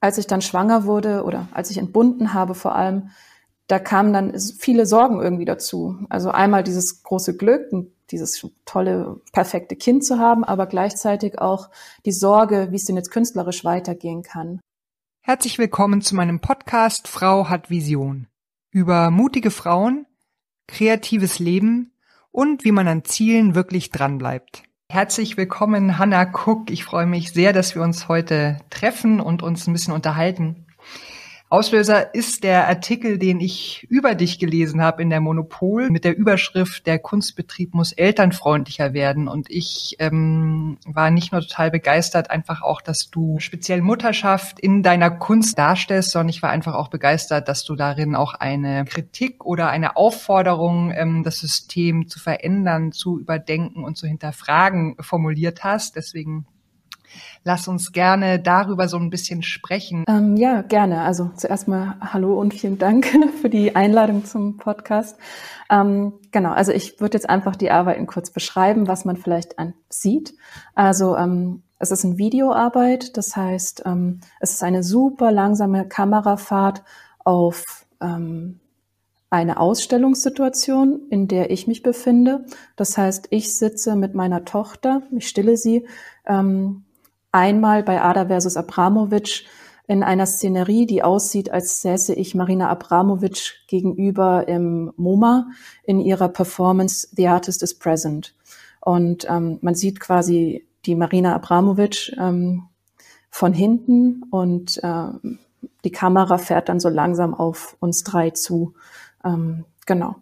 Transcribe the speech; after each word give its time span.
als 0.00 0.18
ich 0.18 0.26
dann 0.26 0.42
schwanger 0.42 0.84
wurde 0.84 1.24
oder 1.24 1.48
als 1.52 1.70
ich 1.70 1.78
entbunden 1.78 2.34
habe 2.34 2.54
vor 2.54 2.74
allem, 2.74 3.10
da 3.66 3.78
kamen 3.78 4.12
dann 4.12 4.38
viele 4.58 4.84
Sorgen 4.84 5.22
irgendwie 5.22 5.44
dazu. 5.44 5.96
Also 6.08 6.30
einmal 6.30 6.64
dieses 6.64 7.04
große 7.04 7.36
Glück, 7.36 7.70
dieses 8.10 8.44
tolle, 8.64 9.20
perfekte 9.32 9.76
Kind 9.76 10.04
zu 10.04 10.18
haben, 10.18 10.42
aber 10.42 10.66
gleichzeitig 10.66 11.38
auch 11.38 11.70
die 12.04 12.12
Sorge, 12.12 12.68
wie 12.70 12.76
es 12.76 12.86
denn 12.86 12.96
jetzt 12.96 13.12
künstlerisch 13.12 13.64
weitergehen 13.64 14.22
kann. 14.22 14.60
Herzlich 15.20 15.58
willkommen 15.58 16.00
zu 16.00 16.16
meinem 16.16 16.40
Podcast 16.40 17.06
Frau 17.06 17.48
hat 17.48 17.70
Vision. 17.70 18.26
Über 18.72 19.10
mutige 19.10 19.50
Frauen, 19.50 20.06
kreatives 20.66 21.38
Leben 21.38 21.92
und 22.32 22.64
wie 22.64 22.72
man 22.72 22.88
an 22.88 23.04
Zielen 23.04 23.54
wirklich 23.54 23.90
dranbleibt. 23.90 24.64
Herzlich 24.92 25.36
willkommen, 25.36 25.98
Hanna 25.98 26.24
Cook. 26.24 26.68
Ich 26.68 26.82
freue 26.82 27.06
mich 27.06 27.32
sehr, 27.32 27.52
dass 27.52 27.76
wir 27.76 27.82
uns 27.82 28.08
heute 28.08 28.58
treffen 28.70 29.20
und 29.20 29.40
uns 29.40 29.68
ein 29.68 29.72
bisschen 29.72 29.94
unterhalten. 29.94 30.66
Auslöser 31.52 32.14
ist 32.14 32.44
der 32.44 32.68
Artikel, 32.68 33.18
den 33.18 33.40
ich 33.40 33.84
über 33.90 34.14
dich 34.14 34.38
gelesen 34.38 34.80
habe 34.80 35.02
in 35.02 35.10
der 35.10 35.20
Monopol 35.20 35.90
mit 35.90 36.04
der 36.04 36.16
Überschrift 36.16 36.86
Der 36.86 37.00
Kunstbetrieb 37.00 37.74
muss 37.74 37.90
elternfreundlicher 37.90 38.92
werden. 38.92 39.26
Und 39.26 39.50
ich 39.50 39.96
ähm, 39.98 40.78
war 40.86 41.10
nicht 41.10 41.32
nur 41.32 41.40
total 41.40 41.72
begeistert, 41.72 42.30
einfach 42.30 42.62
auch, 42.62 42.80
dass 42.80 43.10
du 43.10 43.40
speziell 43.40 43.82
Mutterschaft 43.82 44.60
in 44.60 44.84
deiner 44.84 45.10
Kunst 45.10 45.58
darstellst, 45.58 46.12
sondern 46.12 46.28
ich 46.28 46.40
war 46.40 46.50
einfach 46.50 46.76
auch 46.76 46.86
begeistert, 46.86 47.48
dass 47.48 47.64
du 47.64 47.74
darin 47.74 48.14
auch 48.14 48.34
eine 48.34 48.84
Kritik 48.84 49.44
oder 49.44 49.70
eine 49.70 49.96
Aufforderung, 49.96 50.92
ähm, 50.94 51.24
das 51.24 51.40
System 51.40 52.06
zu 52.06 52.20
verändern, 52.20 52.92
zu 52.92 53.18
überdenken 53.18 53.82
und 53.82 53.96
zu 53.96 54.06
hinterfragen 54.06 54.94
formuliert 55.00 55.64
hast. 55.64 55.96
Deswegen 55.96 56.46
Lass 57.42 57.68
uns 57.68 57.92
gerne 57.92 58.38
darüber 58.38 58.86
so 58.86 58.98
ein 58.98 59.08
bisschen 59.08 59.42
sprechen. 59.42 60.04
Ähm, 60.08 60.36
ja, 60.36 60.60
gerne. 60.60 61.02
Also 61.02 61.30
zuerst 61.36 61.68
mal 61.68 61.96
Hallo 62.00 62.38
und 62.38 62.52
vielen 62.52 62.78
Dank 62.78 63.06
für 63.40 63.48
die 63.48 63.74
Einladung 63.74 64.26
zum 64.26 64.58
Podcast. 64.58 65.16
Ähm, 65.70 66.12
genau, 66.32 66.52
also 66.52 66.72
ich 66.72 67.00
würde 67.00 67.16
jetzt 67.16 67.30
einfach 67.30 67.56
die 67.56 67.70
Arbeiten 67.70 68.06
kurz 68.06 68.30
beschreiben, 68.30 68.88
was 68.88 69.06
man 69.06 69.16
vielleicht 69.16 69.58
an 69.58 69.72
sieht. 69.88 70.34
Also 70.74 71.16
ähm, 71.16 71.62
es 71.78 71.90
ist 71.90 72.04
eine 72.04 72.18
Videoarbeit, 72.18 73.16
das 73.16 73.34
heißt, 73.34 73.84
ähm, 73.86 74.20
es 74.38 74.52
ist 74.52 74.62
eine 74.62 74.82
super 74.82 75.32
langsame 75.32 75.88
Kamerafahrt 75.88 76.82
auf 77.24 77.86
ähm, 78.02 78.60
eine 79.30 79.58
Ausstellungssituation, 79.58 81.08
in 81.08 81.26
der 81.26 81.50
ich 81.50 81.66
mich 81.66 81.82
befinde. 81.82 82.44
Das 82.76 82.98
heißt, 82.98 83.28
ich 83.30 83.56
sitze 83.56 83.96
mit 83.96 84.14
meiner 84.14 84.44
Tochter, 84.44 85.02
ich 85.16 85.26
stille 85.26 85.56
sie 85.56 85.86
ähm, 86.26 86.84
einmal 87.32 87.82
bei 87.82 88.02
Ada 88.02 88.26
versus 88.26 88.56
Abramovic 88.56 89.44
in 89.86 90.04
einer 90.04 90.26
Szenerie, 90.26 90.86
die 90.86 91.02
aussieht, 91.02 91.50
als 91.50 91.82
säße 91.82 92.14
ich 92.14 92.34
Marina 92.36 92.68
Abramovic 92.68 93.66
gegenüber 93.66 94.46
im 94.46 94.92
MoMA 94.96 95.48
in 95.82 96.00
ihrer 96.00 96.28
Performance 96.28 97.08
The 97.16 97.26
Artist 97.26 97.62
is 97.62 97.76
Present. 97.76 98.34
Und 98.80 99.26
ähm, 99.28 99.58
man 99.62 99.74
sieht 99.74 99.98
quasi 99.98 100.64
die 100.86 100.94
Marina 100.94 101.34
Abramovic 101.34 102.12
ähm, 102.18 102.68
von 103.30 103.52
hinten 103.52 104.22
und 104.30 104.80
ähm, 104.82 105.38
die 105.84 105.92
Kamera 105.92 106.38
fährt 106.38 106.68
dann 106.68 106.80
so 106.80 106.88
langsam 106.88 107.34
auf 107.34 107.76
uns 107.80 108.04
drei 108.04 108.30
zu. 108.30 108.74
Ähm, 109.24 109.64
genau. 109.86 110.16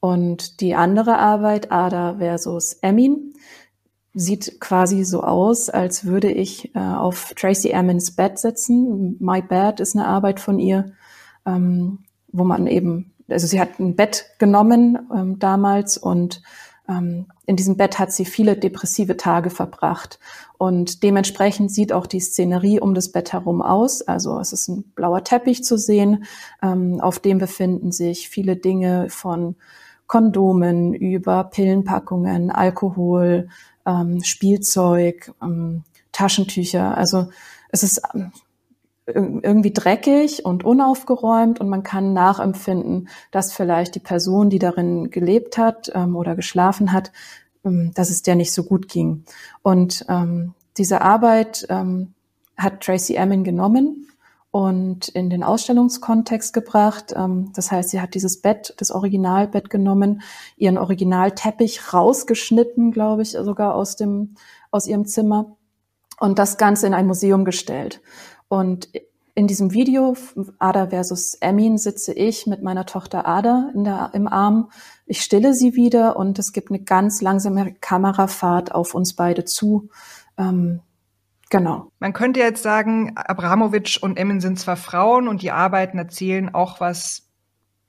Und 0.00 0.60
die 0.60 0.74
andere 0.74 1.16
Arbeit, 1.18 1.72
Ada 1.72 2.16
versus 2.18 2.74
Emin, 2.82 3.32
sieht 4.14 4.60
quasi 4.60 5.04
so 5.04 5.22
aus, 5.22 5.68
als 5.68 6.04
würde 6.04 6.30
ich 6.30 6.74
äh, 6.74 6.78
auf 6.78 7.34
Tracy 7.36 7.70
Emin's 7.70 8.14
Bett 8.14 8.38
sitzen. 8.38 9.16
My 9.18 9.42
Bed 9.42 9.80
ist 9.80 9.96
eine 9.96 10.06
Arbeit 10.06 10.38
von 10.38 10.60
ihr, 10.60 10.92
ähm, 11.44 12.04
wo 12.32 12.44
man 12.44 12.68
eben, 12.68 13.12
also 13.28 13.48
sie 13.48 13.60
hat 13.60 13.80
ein 13.80 13.96
Bett 13.96 14.26
genommen 14.38 14.98
ähm, 15.12 15.38
damals 15.40 15.98
und 15.98 16.42
ähm, 16.88 17.26
in 17.46 17.56
diesem 17.56 17.76
Bett 17.76 17.98
hat 17.98 18.12
sie 18.12 18.24
viele 18.24 18.56
depressive 18.56 19.16
Tage 19.16 19.50
verbracht. 19.50 20.20
Und 20.58 21.02
dementsprechend 21.02 21.72
sieht 21.72 21.92
auch 21.92 22.06
die 22.06 22.20
Szenerie 22.20 22.80
um 22.80 22.94
das 22.94 23.10
Bett 23.10 23.32
herum 23.32 23.62
aus. 23.62 24.02
Also 24.02 24.38
es 24.38 24.52
ist 24.52 24.68
ein 24.68 24.84
blauer 24.94 25.24
Teppich 25.24 25.64
zu 25.64 25.76
sehen, 25.76 26.24
ähm, 26.62 27.00
auf 27.00 27.18
dem 27.18 27.38
befinden 27.38 27.90
sich 27.90 28.28
viele 28.28 28.56
Dinge 28.56 29.08
von 29.08 29.56
Kondomen 30.06 30.92
über 30.92 31.44
Pillenpackungen, 31.44 32.50
Alkohol, 32.50 33.48
ähm, 33.86 34.22
Spielzeug, 34.22 35.32
ähm, 35.42 35.84
Taschentücher. 36.12 36.96
Also 36.96 37.28
es 37.70 37.82
ist 37.82 38.02
ähm, 38.14 38.32
irgendwie 39.06 39.72
dreckig 39.72 40.44
und 40.44 40.64
unaufgeräumt 40.64 41.60
und 41.60 41.68
man 41.68 41.82
kann 41.82 42.14
nachempfinden, 42.14 43.08
dass 43.30 43.52
vielleicht 43.52 43.94
die 43.94 44.00
Person, 44.00 44.48
die 44.48 44.58
darin 44.58 45.10
gelebt 45.10 45.58
hat 45.58 45.90
ähm, 45.94 46.16
oder 46.16 46.34
geschlafen 46.34 46.92
hat, 46.92 47.12
ähm, 47.64 47.92
dass 47.94 48.10
es 48.10 48.22
der 48.22 48.34
nicht 48.34 48.52
so 48.52 48.64
gut 48.64 48.88
ging. 48.88 49.24
Und 49.62 50.06
ähm, 50.08 50.54
diese 50.78 51.02
Arbeit 51.02 51.66
ähm, 51.68 52.14
hat 52.56 52.80
Tracy 52.80 53.14
Emin 53.16 53.44
genommen 53.44 54.08
und 54.54 55.08
in 55.08 55.30
den 55.30 55.42
Ausstellungskontext 55.42 56.52
gebracht. 56.52 57.12
Ähm, 57.16 57.50
das 57.56 57.72
heißt, 57.72 57.90
sie 57.90 58.00
hat 58.00 58.14
dieses 58.14 58.40
Bett, 58.40 58.72
das 58.76 58.92
Originalbett 58.92 59.68
genommen, 59.68 60.22
ihren 60.56 60.78
Originalteppich 60.78 61.92
rausgeschnitten, 61.92 62.92
glaube 62.92 63.22
ich, 63.22 63.32
sogar 63.32 63.74
aus 63.74 63.96
dem, 63.96 64.36
aus 64.70 64.86
ihrem 64.86 65.06
Zimmer 65.06 65.56
und 66.20 66.38
das 66.38 66.56
Ganze 66.56 66.86
in 66.86 66.94
ein 66.94 67.08
Museum 67.08 67.44
gestellt. 67.44 68.00
Und 68.46 68.90
in 69.34 69.48
diesem 69.48 69.72
Video 69.72 70.14
Ada 70.60 70.86
versus 70.90 71.34
Emin 71.40 71.76
sitze 71.76 72.12
ich 72.12 72.46
mit 72.46 72.62
meiner 72.62 72.86
Tochter 72.86 73.26
Ada 73.26 73.72
der, 73.74 74.10
im 74.12 74.28
Arm. 74.28 74.70
Ich 75.04 75.22
stille 75.22 75.52
sie 75.52 75.74
wieder 75.74 76.16
und 76.16 76.38
es 76.38 76.52
gibt 76.52 76.70
eine 76.70 76.78
ganz 76.78 77.20
langsame 77.22 77.74
Kamerafahrt 77.74 78.72
auf 78.72 78.94
uns 78.94 79.16
beide 79.16 79.44
zu. 79.44 79.88
Ähm, 80.38 80.80
Genau. 81.54 81.92
Man 82.00 82.12
könnte 82.12 82.40
jetzt 82.40 82.64
sagen, 82.64 83.12
Abramowitsch 83.14 84.02
und 84.02 84.16
Emmen 84.16 84.40
sind 84.40 84.58
zwar 84.58 84.74
Frauen 84.74 85.28
und 85.28 85.40
die 85.40 85.52
Arbeiten 85.52 85.98
erzählen 85.98 86.52
auch 86.52 86.80
was 86.80 87.28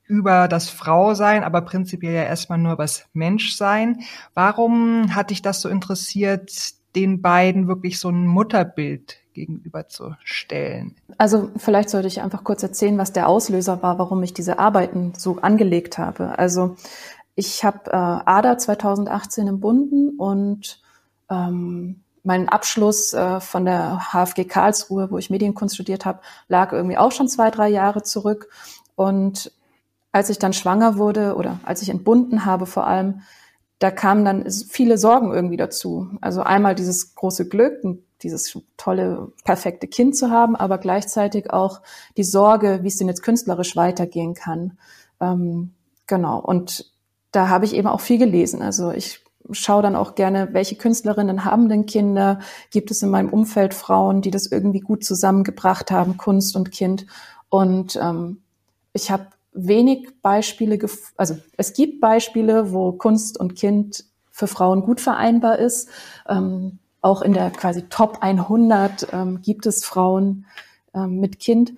über 0.04 0.48
das 0.48 0.70
Frausein, 0.70 1.44
aber 1.44 1.62
prinzipiell 1.62 2.14
ja 2.14 2.22
erstmal 2.22 2.60
nur 2.60 2.74
über 2.74 2.84
das 2.84 3.08
Menschsein. 3.14 4.02
Warum 4.36 5.16
hat 5.16 5.32
dich 5.32 5.42
das 5.42 5.62
so 5.62 5.70
interessiert, 5.70 6.76
den 6.96 7.24
beiden 7.24 7.68
wirklich 7.68 8.00
so 8.00 8.10
ein 8.10 8.28
Mutterbild 8.28 9.18
gegenüberzustellen? 9.34 10.94
Also 11.18 11.50
vielleicht 11.58 11.90
sollte 11.90 12.08
ich 12.08 12.22
einfach 12.22 12.44
kurz 12.44 12.62
erzählen, 12.62 13.00
was 13.00 13.14
der 13.14 13.28
Auslöser 13.28 13.82
war, 13.82 13.98
warum 13.98 14.22
ich 14.22 14.36
diese 14.36 14.60
Arbeiten 14.60 15.14
so 15.18 15.38
angelegt 15.42 15.98
habe. 15.98 16.38
Also 16.38 16.76
ich 17.34 17.66
habe 17.66 17.90
äh, 17.90 17.96
ADA 17.96 18.60
2018 18.60 19.48
im 19.48 19.60
Bunden 19.60 20.20
und 20.20 20.84
ähm, 21.32 22.04
mein 22.26 22.50
Abschluss 22.50 23.14
äh, 23.14 23.40
von 23.40 23.66
der 23.66 24.02
HFG 24.12 24.46
Karlsruhe, 24.46 25.12
wo 25.12 25.18
ich 25.18 25.30
Medienkunst 25.30 25.76
studiert 25.76 26.06
habe, 26.06 26.20
lag 26.48 26.74
irgendwie 26.74 26.98
auch 26.98 27.12
schon 27.12 27.28
zwei, 27.28 27.52
drei 27.52 27.70
Jahre 27.70 28.04
zurück. 28.04 28.50
Und 28.96 29.52
als 30.12 30.30
ich 30.30 30.40
dann 30.40 30.54
schwanger 30.54 30.98
wurde 30.98 31.36
oder 31.36 31.60
als 31.64 31.82
ich 31.82 31.90
entbunden 31.90 32.46
habe 32.46 32.66
vor 32.66 32.88
allem, 32.88 33.22
da 33.80 33.92
kamen 33.92 34.24
dann 34.24 34.50
viele 34.50 34.98
Sorgen 34.98 35.34
irgendwie 35.34 35.58
dazu. 35.58 36.10
Also 36.22 36.42
einmal 36.42 36.76
dieses 36.76 37.16
große 37.16 37.48
Glück, 37.50 37.82
dieses 38.22 38.58
tolle, 38.78 39.32
perfekte 39.44 39.88
Kind 39.88 40.16
zu 40.16 40.32
haben, 40.32 40.56
aber 40.56 40.78
gleichzeitig 40.78 41.52
auch 41.52 41.82
die 42.16 42.24
Sorge, 42.24 42.80
wie 42.82 42.88
es 42.88 42.98
denn 42.98 43.10
jetzt 43.10 43.24
künstlerisch 43.24 43.76
weitergehen 43.76 44.34
kann. 44.34 44.78
Ähm, 45.20 45.74
genau. 46.08 46.40
Und 46.40 46.92
da 47.32 47.50
habe 47.50 47.66
ich 47.66 47.76
eben 47.76 47.88
auch 47.88 48.00
viel 48.00 48.18
gelesen. 48.18 48.62
Also 48.62 48.92
ich 48.92 49.25
schaue 49.52 49.84
dann 49.84 49.96
auch 49.96 50.16
gerne, 50.16 50.50
welche 50.52 50.76
Künstlerinnen 50.76 51.46
haben 51.46 51.70
denn 51.70 51.86
Kinder? 51.86 52.40
Gibt 52.72 52.92
es 52.92 53.02
in 53.02 53.10
meinem 53.10 53.30
Umfeld 53.30 53.74
Frauen, 53.74 54.22
die 54.22 54.32
das 54.32 54.48
irgendwie 54.48 54.80
gut 54.80 55.04
zusammengebracht 55.04 55.92
haben, 55.92 56.18
Kunst 56.18 56.56
und 56.56 56.72
Kind? 56.72 57.06
Und 57.50 57.96
ähm, 58.02 58.42
ich 58.94 59.12
habe 59.12 59.28
wenig 59.54 60.10
Beispiele, 60.22 60.78
also 61.18 61.38
es 61.58 61.74
gibt 61.74 62.02
Beispiele, 62.02 62.72
wo 62.72 62.92
Kunst 62.92 63.40
und 63.40 63.56
Kind 63.56 64.06
für 64.32 64.48
Frauen 64.48 64.82
gut 64.82 65.00
vereinbar 65.00 65.60
ist. 65.60 65.90
Ähm, 66.28 66.80
auch 67.02 67.22
in 67.22 67.34
der 67.34 67.52
quasi 67.52 67.84
Top 67.84 68.18
100 68.22 69.08
ähm, 69.14 69.42
gibt 69.42 69.66
es 69.66 69.86
Frauen 69.86 70.46
ähm, 70.94 71.20
mit 71.20 71.40
Kind. 71.40 71.74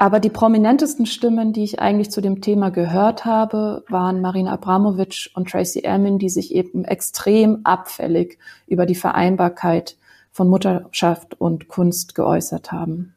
Aber 0.00 0.18
die 0.18 0.30
prominentesten 0.30 1.04
Stimmen, 1.04 1.52
die 1.52 1.62
ich 1.62 1.78
eigentlich 1.78 2.10
zu 2.10 2.22
dem 2.22 2.40
Thema 2.40 2.70
gehört 2.70 3.26
habe, 3.26 3.84
waren 3.86 4.22
Marina 4.22 4.50
Abramovic 4.52 5.30
und 5.34 5.50
Tracy 5.50 5.80
Emin, 5.80 6.18
die 6.18 6.30
sich 6.30 6.54
eben 6.54 6.86
extrem 6.86 7.60
abfällig 7.64 8.38
über 8.66 8.86
die 8.86 8.94
Vereinbarkeit 8.94 9.98
von 10.32 10.48
Mutterschaft 10.48 11.38
und 11.38 11.68
Kunst 11.68 12.14
geäußert 12.14 12.72
haben. 12.72 13.14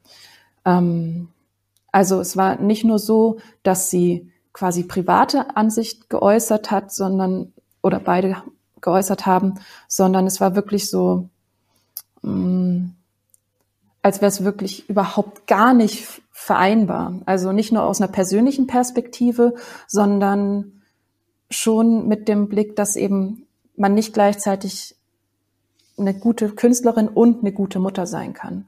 Ähm, 0.65 1.29
also 1.93 2.19
es 2.19 2.35
war 2.35 2.59
nicht 2.59 2.83
nur 2.83 2.99
so, 2.99 3.37
dass 3.63 3.89
sie 3.89 4.29
quasi 4.51 4.83
private 4.83 5.55
Ansicht 5.55 6.09
geäußert 6.09 6.69
hat, 6.69 6.91
sondern 6.91 7.53
oder 7.81 8.01
beide 8.01 8.43
geäußert 8.81 9.25
haben, 9.25 9.53
sondern 9.87 10.27
es 10.27 10.41
war 10.41 10.53
wirklich 10.53 10.89
so, 10.89 11.29
mh, 12.23 12.33
mm, 12.33 12.95
als 14.03 14.21
wäre 14.21 14.27
es 14.29 14.43
wirklich 14.43 14.87
überhaupt 14.89 15.47
gar 15.47 15.73
nicht 15.73 16.21
vereinbar. 16.29 17.21
Also 17.25 17.51
nicht 17.53 17.71
nur 17.71 17.83
aus 17.83 18.01
einer 18.01 18.11
persönlichen 18.11 18.67
Perspektive, 18.67 19.55
sondern 19.87 20.83
schon 21.49 22.07
mit 22.07 22.27
dem 22.27 22.49
Blick, 22.49 22.75
dass 22.75 22.95
eben 22.95 23.47
man 23.75 23.93
nicht 23.93 24.13
gleichzeitig 24.13 24.95
eine 25.97 26.13
gute 26.13 26.49
Künstlerin 26.49 27.07
und 27.07 27.41
eine 27.41 27.53
gute 27.53 27.79
Mutter 27.79 28.05
sein 28.05 28.33
kann. 28.33 28.65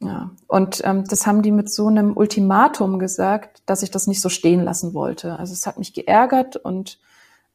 Ja, 0.00 0.30
und 0.46 0.80
ähm, 0.84 1.04
das 1.04 1.26
haben 1.26 1.42
die 1.42 1.52
mit 1.52 1.70
so 1.70 1.86
einem 1.88 2.16
Ultimatum 2.16 2.98
gesagt, 2.98 3.62
dass 3.66 3.82
ich 3.82 3.90
das 3.90 4.06
nicht 4.06 4.20
so 4.20 4.28
stehen 4.28 4.64
lassen 4.64 4.94
wollte. 4.94 5.38
Also 5.38 5.52
es 5.52 5.66
hat 5.66 5.78
mich 5.78 5.92
geärgert 5.92 6.56
und 6.56 6.98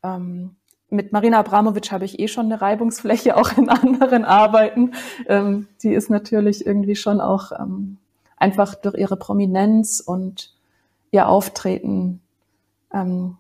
ähm, 0.04 0.56
mit 0.90 1.12
Marina 1.12 1.40
Abramovic 1.40 1.92
habe 1.92 2.06
ich 2.06 2.20
eh 2.20 2.28
schon 2.28 2.46
eine 2.46 2.62
Reibungsfläche 2.62 3.38
auch 3.38 3.58
in 3.58 3.70
anderen 3.70 4.26
Arbeiten. 4.26 4.94
Ähm, 5.28 5.68
die 5.82 5.94
ist 5.94 6.10
natürlich 6.10 6.66
irgendwie 6.66 6.96
schon 6.96 7.22
auch 7.22 7.52
ähm, 7.52 7.98
einfach 8.38 8.76
durch 8.76 8.96
ihre 8.96 9.18
Prominenz 9.18 10.00
und 10.00 10.54
ihr 11.12 11.28
Auftreten 11.28 12.22
ähm, 12.94 13.38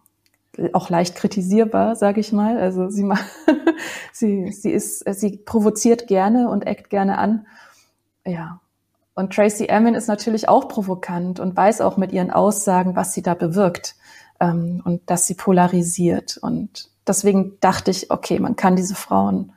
auch 0.73 0.89
leicht 0.89 1.15
kritisierbar, 1.15 1.95
sage 1.95 2.21
ich 2.21 2.31
mal. 2.31 2.57
Also 2.57 2.89
sie, 2.89 3.09
sie, 4.13 4.51
sie 4.51 4.71
ist, 4.71 4.99
sie 5.13 5.37
provoziert 5.37 6.07
gerne 6.07 6.49
und 6.49 6.65
eckt 6.65 6.89
gerne 6.89 7.17
an. 7.17 7.45
Ja. 8.25 8.61
Und 9.13 9.33
Tracy 9.33 9.67
Emin 9.67 9.95
ist 9.95 10.07
natürlich 10.07 10.49
auch 10.49 10.67
provokant 10.67 11.39
und 11.39 11.55
weiß 11.55 11.81
auch 11.81 11.95
mit 11.95 12.11
ihren 12.11 12.31
Aussagen, 12.31 12.95
was 12.95 13.13
sie 13.13 13.21
da 13.21 13.33
bewirkt 13.33 13.95
ähm, 14.41 14.81
und 14.83 15.09
dass 15.09 15.27
sie 15.27 15.35
polarisiert. 15.35 16.37
Und 16.37 16.89
deswegen 17.07 17.57
dachte 17.59 17.91
ich, 17.91 18.11
okay, 18.11 18.39
man 18.39 18.55
kann 18.55 18.75
diese 18.75 18.95
Frauen 18.95 19.53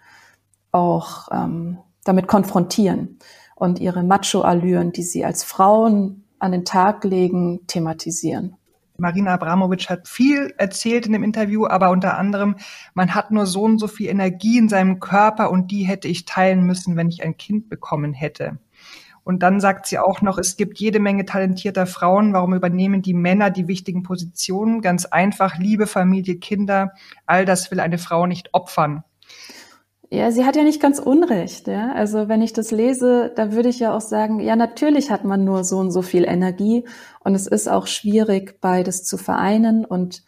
auch 0.72 1.28
ähm, 1.30 1.78
damit 2.04 2.28
konfrontieren 2.28 3.18
und 3.54 3.80
ihre 3.80 4.02
Macho-Allüren, 4.02 4.92
die 4.92 5.02
sie 5.02 5.24
als 5.24 5.44
Frauen 5.44 6.24
an 6.38 6.52
den 6.52 6.64
Tag 6.64 7.04
legen, 7.04 7.66
thematisieren. 7.66 8.56
Marina 9.00 9.34
Abramovic 9.34 9.88
hat 9.88 10.08
viel 10.08 10.52
erzählt 10.58 11.06
in 11.06 11.12
dem 11.12 11.22
Interview, 11.22 11.66
aber 11.66 11.90
unter 11.90 12.18
anderem, 12.18 12.56
man 12.94 13.14
hat 13.14 13.30
nur 13.30 13.46
so 13.46 13.62
und 13.62 13.78
so 13.78 13.86
viel 13.86 14.08
Energie 14.08 14.58
in 14.58 14.68
seinem 14.68 14.98
Körper 14.98 15.50
und 15.50 15.70
die 15.70 15.84
hätte 15.84 16.08
ich 16.08 16.24
teilen 16.24 16.64
müssen, 16.64 16.96
wenn 16.96 17.08
ich 17.08 17.22
ein 17.22 17.36
Kind 17.36 17.68
bekommen 17.68 18.12
hätte. 18.12 18.58
Und 19.28 19.42
dann 19.42 19.60
sagt 19.60 19.84
sie 19.84 19.98
auch 19.98 20.22
noch, 20.22 20.38
es 20.38 20.56
gibt 20.56 20.78
jede 20.78 21.00
Menge 21.00 21.26
talentierter 21.26 21.84
Frauen. 21.84 22.32
Warum 22.32 22.54
übernehmen 22.54 23.02
die 23.02 23.12
Männer 23.12 23.50
die 23.50 23.68
wichtigen 23.68 24.02
Positionen? 24.02 24.80
Ganz 24.80 25.04
einfach, 25.04 25.58
Liebe, 25.58 25.86
Familie, 25.86 26.38
Kinder, 26.38 26.92
all 27.26 27.44
das 27.44 27.70
will 27.70 27.78
eine 27.78 27.98
Frau 27.98 28.24
nicht 28.24 28.54
opfern. 28.54 29.04
Ja, 30.08 30.30
sie 30.30 30.46
hat 30.46 30.56
ja 30.56 30.62
nicht 30.62 30.80
ganz 30.80 30.98
Unrecht. 30.98 31.66
Ja? 31.66 31.92
Also 31.92 32.30
wenn 32.30 32.40
ich 32.40 32.54
das 32.54 32.70
lese, 32.70 33.30
da 33.36 33.52
würde 33.52 33.68
ich 33.68 33.80
ja 33.80 33.94
auch 33.94 34.00
sagen, 34.00 34.40
ja, 34.40 34.56
natürlich 34.56 35.10
hat 35.10 35.26
man 35.26 35.44
nur 35.44 35.62
so 35.62 35.76
und 35.76 35.90
so 35.90 36.00
viel 36.00 36.24
Energie 36.24 36.86
und 37.20 37.34
es 37.34 37.46
ist 37.46 37.68
auch 37.68 37.86
schwierig, 37.86 38.62
beides 38.62 39.04
zu 39.04 39.18
vereinen. 39.18 39.84
Und 39.84 40.24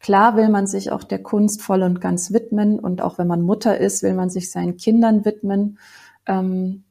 klar 0.00 0.36
will 0.36 0.48
man 0.48 0.66
sich 0.66 0.90
auch 0.90 1.04
der 1.04 1.22
Kunst 1.22 1.60
voll 1.60 1.82
und 1.82 2.00
ganz 2.00 2.32
widmen 2.32 2.78
und 2.78 3.02
auch 3.02 3.18
wenn 3.18 3.26
man 3.26 3.42
Mutter 3.42 3.76
ist, 3.76 4.02
will 4.02 4.14
man 4.14 4.30
sich 4.30 4.50
seinen 4.50 4.78
Kindern 4.78 5.26
widmen. 5.26 5.78
Ähm, 6.24 6.84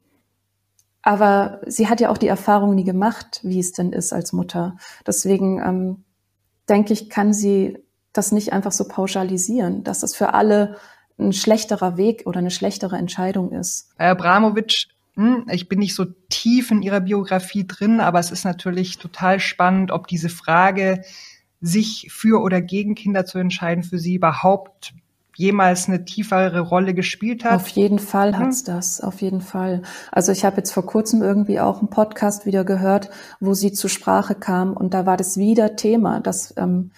aber 1.02 1.60
sie 1.66 1.88
hat 1.88 2.00
ja 2.00 2.10
auch 2.10 2.18
die 2.18 2.28
Erfahrung 2.28 2.74
nie 2.74 2.84
gemacht, 2.84 3.40
wie 3.42 3.58
es 3.58 3.72
denn 3.72 3.92
ist 3.92 4.12
als 4.12 4.32
Mutter. 4.32 4.76
Deswegen 5.06 5.60
ähm, 5.60 6.04
denke 6.68 6.92
ich, 6.92 7.10
kann 7.10 7.32
sie 7.32 7.78
das 8.12 8.32
nicht 8.32 8.52
einfach 8.52 8.72
so 8.72 8.86
pauschalisieren, 8.86 9.84
dass 9.84 10.00
das 10.00 10.14
für 10.14 10.34
alle 10.34 10.76
ein 11.18 11.32
schlechterer 11.32 11.96
Weg 11.96 12.22
oder 12.26 12.38
eine 12.38 12.50
schlechtere 12.50 12.96
Entscheidung 12.96 13.52
ist. 13.52 13.90
Herr 13.96 14.10
Abramovic, 14.10 14.88
hm, 15.14 15.46
ich 15.50 15.68
bin 15.68 15.80
nicht 15.80 15.94
so 15.94 16.06
tief 16.28 16.70
in 16.70 16.82
Ihrer 16.82 17.00
Biografie 17.00 17.66
drin, 17.66 18.00
aber 18.00 18.18
es 18.18 18.30
ist 18.30 18.44
natürlich 18.44 18.98
total 18.98 19.40
spannend, 19.40 19.90
ob 19.90 20.06
diese 20.06 20.28
Frage, 20.28 21.02
sich 21.60 22.08
für 22.10 22.42
oder 22.42 22.60
gegen 22.60 22.94
Kinder 22.94 23.24
zu 23.24 23.38
entscheiden, 23.38 23.84
für 23.84 23.98
Sie 23.98 24.14
überhaupt 24.14 24.94
jemals 25.36 25.88
eine 25.88 26.04
tiefere 26.04 26.60
Rolle 26.60 26.94
gespielt 26.94 27.44
hat? 27.44 27.54
Auf 27.54 27.68
jeden 27.68 27.98
Fall 27.98 28.38
hat's 28.38 28.60
hm. 28.60 28.66
das, 28.66 29.00
auf 29.00 29.22
jeden 29.22 29.40
Fall. 29.40 29.82
Also 30.10 30.32
ich 30.32 30.44
habe 30.44 30.58
jetzt 30.58 30.72
vor 30.72 30.86
kurzem 30.86 31.22
irgendwie 31.22 31.60
auch 31.60 31.80
einen 31.80 31.90
Podcast 31.90 32.46
wieder 32.46 32.64
gehört, 32.64 33.10
wo 33.40 33.54
sie 33.54 33.72
zur 33.72 33.90
Sprache 33.90 34.34
kam 34.34 34.74
und 34.74 34.94
da 34.94 35.06
war 35.06 35.16
das 35.16 35.36
wieder 35.36 35.76
Thema, 35.76 36.20
dass 36.20 36.54
ähm, 36.56 36.90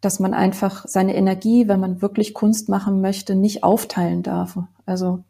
dass 0.00 0.20
man 0.20 0.32
einfach 0.32 0.84
seine 0.86 1.16
Energie, 1.16 1.66
wenn 1.66 1.80
man 1.80 2.02
wirklich 2.02 2.32
Kunst 2.32 2.68
machen 2.68 3.00
möchte, 3.00 3.34
nicht 3.34 3.64
aufteilen 3.64 4.22
darf. 4.22 4.56
Also 4.86 5.24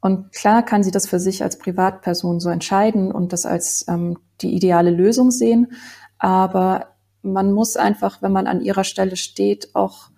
und 0.00 0.32
klar 0.32 0.62
kann 0.62 0.82
sie 0.82 0.90
das 0.90 1.06
für 1.06 1.18
sich 1.18 1.42
als 1.42 1.58
Privatperson 1.58 2.38
so 2.38 2.50
entscheiden 2.50 3.10
und 3.10 3.32
das 3.32 3.46
als 3.46 3.86
ähm, 3.88 4.18
die 4.42 4.54
ideale 4.54 4.90
Lösung 4.90 5.30
sehen. 5.30 5.72
Aber 6.18 6.88
man 7.22 7.52
muss 7.52 7.76
einfach, 7.76 8.20
wenn 8.20 8.30
man 8.30 8.46
an 8.46 8.60
ihrer 8.60 8.84
Stelle 8.84 9.16
steht, 9.16 9.74
auch, 9.74 10.10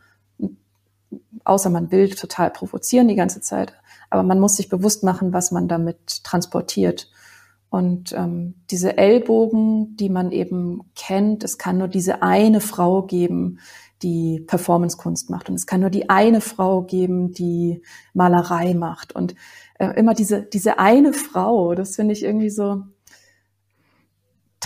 außer 1.47 1.71
man 1.71 1.91
will 1.91 2.11
total 2.11 2.51
provozieren 2.51 3.09
die 3.09 3.15
ganze 3.15 3.41
Zeit, 3.41 3.75
aber 4.11 4.23
man 4.23 4.41
muss 4.41 4.57
sich 4.57 4.69
bewusst 4.69 5.03
machen, 5.03 5.33
was 5.33 5.51
man 5.51 5.69
damit 5.69 6.25
transportiert. 6.25 7.11
Und 7.69 8.13
ähm, 8.13 8.55
diese 8.71 8.97
Ellbogen, 8.97 9.97
die 9.97 10.09
man 10.09 10.33
eben 10.33 10.83
kennt, 10.95 11.45
es 11.45 11.59
kann 11.59 11.79
nur 11.79 11.89
diese 11.89 12.23
eine 12.23 12.61
Frau 12.61 13.03
geben, 13.03 13.59
die 14.03 14.41
Performancekunst 14.47 15.31
macht. 15.31 15.49
Und 15.49 15.57
es 15.57 15.67
kann 15.67 15.81
nur 15.81 15.91
die 15.91 16.09
eine 16.09 16.41
Frau 16.41 16.83
geben, 16.83 17.33
die 17.33 17.83
Malerei 18.15 18.75
macht. 18.75 19.15
Und 19.15 19.35
äh, 19.79 19.89
immer 19.99 20.15
diese, 20.15 20.43
diese 20.43 20.79
eine 20.79 21.13
Frau, 21.13 21.75
das 21.75 21.97
finde 21.97 22.13
ich 22.13 22.23
irgendwie 22.23 22.51
so 22.51 22.83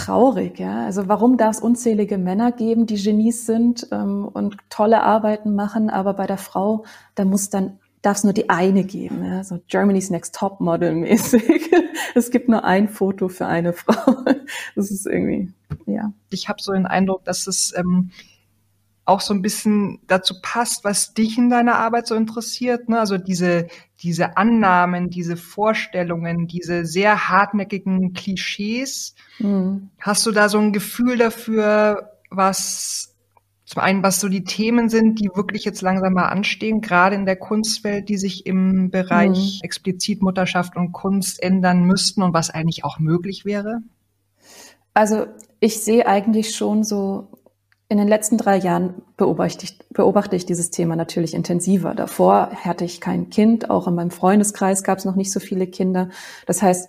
traurig. 0.05 0.58
Ja? 0.58 0.85
Also 0.85 1.08
warum 1.08 1.37
darf 1.37 1.56
es 1.56 1.62
unzählige 1.62 2.19
Männer 2.19 2.52
geben, 2.52 2.87
die 2.87 3.02
Genies 3.02 3.47
sind 3.47 3.87
ähm, 3.93 4.26
und 4.26 4.56
tolle 4.70 5.02
Arbeiten 5.02 5.55
machen, 5.55 5.91
aber 5.91 6.14
bei 6.14 6.26
der 6.26 6.38
Frau, 6.38 6.85
da 7.14 7.25
muss 7.25 7.50
dann 7.50 7.79
darf 8.02 8.17
es 8.17 8.25
nur 8.25 8.32
die 8.32 8.49
eine 8.49 8.85
geben, 8.85 9.25
ja? 9.25 9.44
so 9.44 9.61
Germany's 9.69 10.08
Next 10.08 10.35
Top 10.35 10.61
Model 10.61 10.94
mäßig. 10.94 11.70
es 12.14 12.31
gibt 12.31 12.49
nur 12.49 12.64
ein 12.64 12.88
Foto 12.88 13.29
für 13.29 13.47
eine 13.47 13.73
Frau. 13.73 14.25
Das 14.75 14.91
ist 14.91 15.06
irgendwie, 15.06 15.52
ja. 15.87 16.12
Ich 16.31 16.49
habe 16.49 16.61
so 16.61 16.73
den 16.73 16.87
Eindruck, 16.87 17.25
dass 17.25 17.47
es 17.47 17.73
ähm, 17.76 18.11
auch 19.05 19.20
so 19.20 19.35
ein 19.35 19.43
bisschen 19.43 19.99
dazu 20.06 20.35
passt, 20.41 20.85
was 20.85 21.14
dich 21.14 21.37
in 21.37 21.50
deiner 21.50 21.76
Arbeit 21.76 22.06
so 22.06 22.14
interessiert. 22.14 22.88
Ne? 22.88 23.00
Also 23.00 23.19
diese, 23.19 23.67
diese 24.02 24.37
Annahmen, 24.37 25.11
diese 25.11 25.37
Vorstellungen, 25.37 26.47
diese 26.47 26.87
sehr 26.87 27.29
hartnäckigen 27.29 28.12
Klischees. 28.12 29.14
Mhm. 29.38 29.91
Hast 29.99 30.26
du 30.26 30.32
da 30.32 30.49
so 30.49 30.58
ein 30.58 30.73
Gefühl 30.73 31.16
dafür, 31.16 32.12
was 32.30 33.16
zum 33.71 33.83
einen, 33.83 34.02
was 34.02 34.19
so 34.19 34.28
die 34.28 34.42
Themen 34.42 34.88
sind, 34.88 35.21
die 35.21 35.30
wirklich 35.33 35.64
jetzt 35.64 35.80
langsam 35.80 36.12
mal 36.12 36.26
anstehen, 36.26 36.80
gerade 36.80 37.14
in 37.14 37.25
der 37.25 37.37
Kunstwelt, 37.37 38.09
die 38.09 38.16
sich 38.16 38.45
im 38.45 38.90
Bereich 38.90 39.61
mhm. 39.61 39.64
explizit 39.64 40.23
Mutterschaft 40.23 40.76
und 40.76 40.90
Kunst 40.90 41.40
ändern 41.40 41.85
müssten 41.85 42.23
und 42.23 42.35
was 42.35 42.50
eigentlich 42.50 42.85
auch 42.85 42.99
möglich 42.99 43.45
wäre? 43.45 43.80
Also 44.92 45.26
ich 45.61 45.85
sehe 45.85 46.07
eigentlich 46.07 46.57
schon 46.57 46.83
so 46.83 47.28
in 47.90 47.99
den 47.99 48.06
letzten 48.06 48.38
drei 48.38 48.56
Jahren 48.56 49.02
beobachte 49.16 49.64
ich, 49.64 49.76
beobachte 49.90 50.37
ich 50.37 50.47
dieses 50.47 50.70
Thema 50.70 50.94
natürlich 50.94 51.35
intensiver. 51.35 51.92
Davor 51.92 52.50
hatte 52.52 52.85
ich 52.85 53.00
kein 53.00 53.30
Kind, 53.30 53.68
auch 53.68 53.88
in 53.88 53.97
meinem 53.97 54.12
Freundeskreis 54.12 54.85
gab 54.85 54.99
es 54.99 55.04
noch 55.04 55.16
nicht 55.16 55.32
so 55.32 55.40
viele 55.40 55.66
Kinder. 55.66 56.09
Das 56.47 56.62
heißt, 56.62 56.88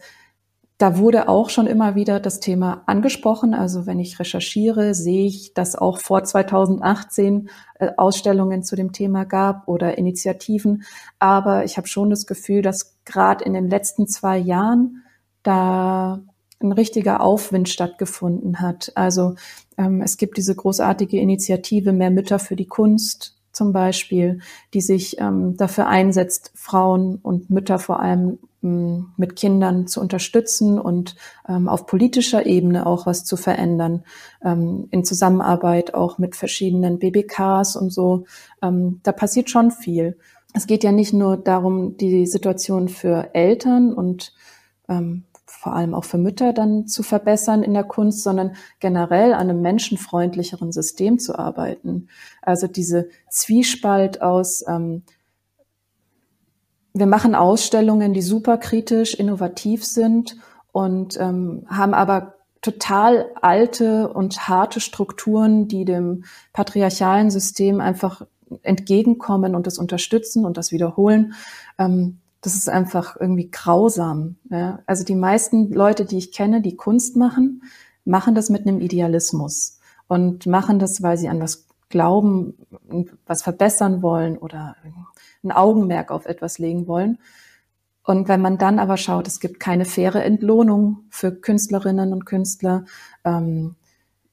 da 0.77 0.99
wurde 0.99 1.27
auch 1.27 1.49
schon 1.49 1.65
immer 1.65 1.95
wieder 1.95 2.19
das 2.19 2.39
Thema 2.39 2.83
angesprochen. 2.85 3.55
Also 3.55 3.87
wenn 3.87 3.99
ich 3.99 4.19
recherchiere, 4.19 4.93
sehe 4.93 5.25
ich, 5.25 5.55
dass 5.55 5.75
auch 5.75 5.97
vor 5.97 6.23
2018 6.23 7.49
äh, 7.79 7.89
Ausstellungen 7.97 8.63
zu 8.63 8.75
dem 8.75 8.91
Thema 8.91 9.25
gab 9.25 9.67
oder 9.67 9.97
Initiativen. 9.97 10.83
Aber 11.17 11.65
ich 11.65 11.77
habe 11.77 11.87
schon 11.87 12.11
das 12.11 12.27
Gefühl, 12.27 12.61
dass 12.61 12.99
gerade 13.05 13.43
in 13.43 13.53
den 13.53 13.69
letzten 13.71 14.07
zwei 14.07 14.37
Jahren 14.37 15.03
da 15.41 16.21
ein 16.63 16.71
richtiger 16.71 17.21
Aufwind 17.21 17.69
stattgefunden 17.69 18.59
hat. 18.59 18.91
Also 18.95 19.35
ähm, 19.77 20.01
es 20.01 20.17
gibt 20.17 20.37
diese 20.37 20.55
großartige 20.55 21.19
Initiative 21.19 21.93
Mehr 21.93 22.11
Mütter 22.11 22.39
für 22.39 22.55
die 22.55 22.67
Kunst 22.67 23.35
zum 23.51 23.73
Beispiel, 23.73 24.39
die 24.73 24.81
sich 24.81 25.19
ähm, 25.19 25.57
dafür 25.57 25.87
einsetzt, 25.87 26.51
Frauen 26.55 27.19
und 27.21 27.49
Mütter 27.49 27.79
vor 27.79 27.99
allem 27.99 28.39
ähm, 28.63 29.09
mit 29.17 29.35
Kindern 29.35 29.87
zu 29.87 29.99
unterstützen 29.99 30.79
und 30.79 31.15
ähm, 31.47 31.67
auf 31.67 31.85
politischer 31.85 32.45
Ebene 32.45 32.85
auch 32.85 33.05
was 33.05 33.25
zu 33.25 33.35
verändern, 33.37 34.03
ähm, 34.43 34.87
in 34.91 35.03
Zusammenarbeit 35.03 35.93
auch 35.93 36.17
mit 36.17 36.35
verschiedenen 36.35 36.99
BBKs 36.99 37.75
und 37.75 37.91
so. 37.91 38.25
Ähm, 38.61 39.01
da 39.03 39.11
passiert 39.11 39.49
schon 39.49 39.71
viel. 39.71 40.17
Es 40.53 40.67
geht 40.67 40.83
ja 40.83 40.91
nicht 40.91 41.13
nur 41.13 41.37
darum, 41.37 41.97
die 41.97 42.27
Situation 42.27 42.89
für 42.89 43.33
Eltern 43.33 43.93
und 43.93 44.33
ähm, 44.87 45.23
vor 45.61 45.75
allem 45.75 45.93
auch 45.93 46.05
für 46.05 46.17
Mütter 46.17 46.53
dann 46.53 46.87
zu 46.87 47.03
verbessern 47.03 47.61
in 47.61 47.75
der 47.75 47.83
Kunst, 47.83 48.23
sondern 48.23 48.55
generell 48.79 49.31
an 49.31 49.41
einem 49.41 49.61
menschenfreundlicheren 49.61 50.71
System 50.71 51.19
zu 51.19 51.37
arbeiten. 51.37 52.07
Also 52.41 52.65
diese 52.65 53.09
Zwiespalt 53.29 54.23
aus, 54.23 54.65
ähm, 54.67 55.03
wir 56.95 57.05
machen 57.05 57.35
Ausstellungen, 57.35 58.11
die 58.11 58.23
super 58.23 58.57
kritisch, 58.57 59.13
innovativ 59.13 59.85
sind 59.85 60.35
und 60.71 61.19
ähm, 61.19 61.67
haben 61.67 61.93
aber 61.93 62.33
total 62.63 63.27
alte 63.39 64.11
und 64.11 64.49
harte 64.49 64.79
Strukturen, 64.79 65.67
die 65.67 65.85
dem 65.85 66.23
patriarchalen 66.53 67.29
System 67.29 67.81
einfach 67.81 68.25
entgegenkommen 68.63 69.53
und 69.53 69.67
das 69.67 69.77
unterstützen 69.77 70.43
und 70.43 70.57
das 70.57 70.71
wiederholen. 70.71 71.35
Ähm, 71.77 72.17
das 72.41 72.55
ist 72.55 72.69
einfach 72.69 73.15
irgendwie 73.19 73.49
grausam. 73.49 74.35
Ja? 74.49 74.79
Also 74.85 75.03
die 75.03 75.15
meisten 75.15 75.71
Leute, 75.71 76.05
die 76.05 76.17
ich 76.17 76.31
kenne, 76.31 76.61
die 76.61 76.75
Kunst 76.75 77.15
machen, 77.15 77.63
machen 78.03 78.35
das 78.35 78.49
mit 78.49 78.67
einem 78.67 78.81
Idealismus 78.81 79.79
und 80.07 80.47
machen 80.47 80.79
das, 80.79 81.01
weil 81.01 81.17
sie 81.17 81.29
an 81.29 81.39
was 81.39 81.67
glauben, 81.89 82.55
was 83.25 83.43
verbessern 83.43 84.01
wollen 84.01 84.37
oder 84.37 84.75
ein 85.43 85.51
Augenmerk 85.51 86.11
auf 86.11 86.25
etwas 86.25 86.57
legen 86.57 86.87
wollen. 86.87 87.19
Und 88.03 88.27
wenn 88.27 88.41
man 88.41 88.57
dann 88.57 88.79
aber 88.79 88.97
schaut, 88.97 89.27
es 89.27 89.39
gibt 89.39 89.59
keine 89.59 89.85
faire 89.85 90.23
Entlohnung 90.23 91.05
für 91.09 91.31
Künstlerinnen 91.31 92.13
und 92.13 92.25
Künstler, 92.25 92.85
ähm, 93.23 93.75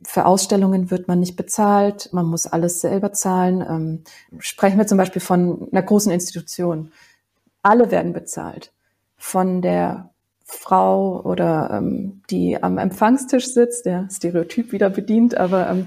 für 0.02 0.26
Ausstellungen 0.26 0.90
wird 0.90 1.08
man 1.08 1.20
nicht 1.20 1.36
bezahlt, 1.36 2.12
man 2.12 2.26
muss 2.26 2.46
alles 2.46 2.80
selber 2.80 3.12
zahlen. 3.12 3.60
Ähm, 3.68 4.04
sprechen 4.38 4.78
wir 4.78 4.86
zum 4.86 4.96
Beispiel 4.96 5.20
von 5.20 5.68
einer 5.70 5.82
großen 5.82 6.12
Institution. 6.12 6.92
Alle 7.68 7.90
werden 7.90 8.14
bezahlt. 8.14 8.72
Von 9.18 9.60
der 9.60 10.08
Frau 10.42 11.20
oder 11.20 11.68
ähm, 11.70 12.22
die 12.30 12.62
am 12.62 12.78
Empfangstisch 12.78 13.52
sitzt, 13.52 13.84
der 13.84 14.08
Stereotyp 14.10 14.72
wieder 14.72 14.88
bedient, 14.88 15.36
aber 15.36 15.68
ähm, 15.68 15.86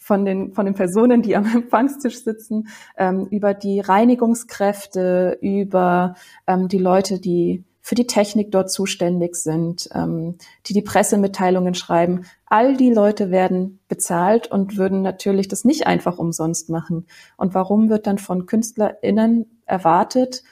von 0.00 0.24
den, 0.24 0.54
von 0.54 0.64
den 0.66 0.74
Personen, 0.74 1.22
die 1.22 1.36
am 1.36 1.46
Empfangstisch 1.54 2.24
sitzen, 2.24 2.66
ähm, 2.96 3.28
über 3.30 3.54
die 3.54 3.78
Reinigungskräfte, 3.78 5.38
über 5.40 6.16
ähm, 6.48 6.66
die 6.66 6.78
Leute, 6.78 7.20
die 7.20 7.62
für 7.80 7.94
die 7.94 8.08
Technik 8.08 8.50
dort 8.50 8.72
zuständig 8.72 9.36
sind, 9.36 9.88
ähm, 9.94 10.34
die 10.66 10.72
die 10.72 10.82
Pressemitteilungen 10.82 11.74
schreiben. 11.74 12.24
All 12.46 12.76
die 12.76 12.92
Leute 12.92 13.30
werden 13.30 13.78
bezahlt 13.86 14.50
und 14.50 14.76
würden 14.76 15.02
natürlich 15.02 15.46
das 15.46 15.64
nicht 15.64 15.86
einfach 15.86 16.18
umsonst 16.18 16.70
machen. 16.70 17.06
Und 17.36 17.54
warum 17.54 17.88
wird 17.88 18.08
dann 18.08 18.18
von 18.18 18.46
KünstlerInnen 18.46 19.60
erwartet, 19.64 20.42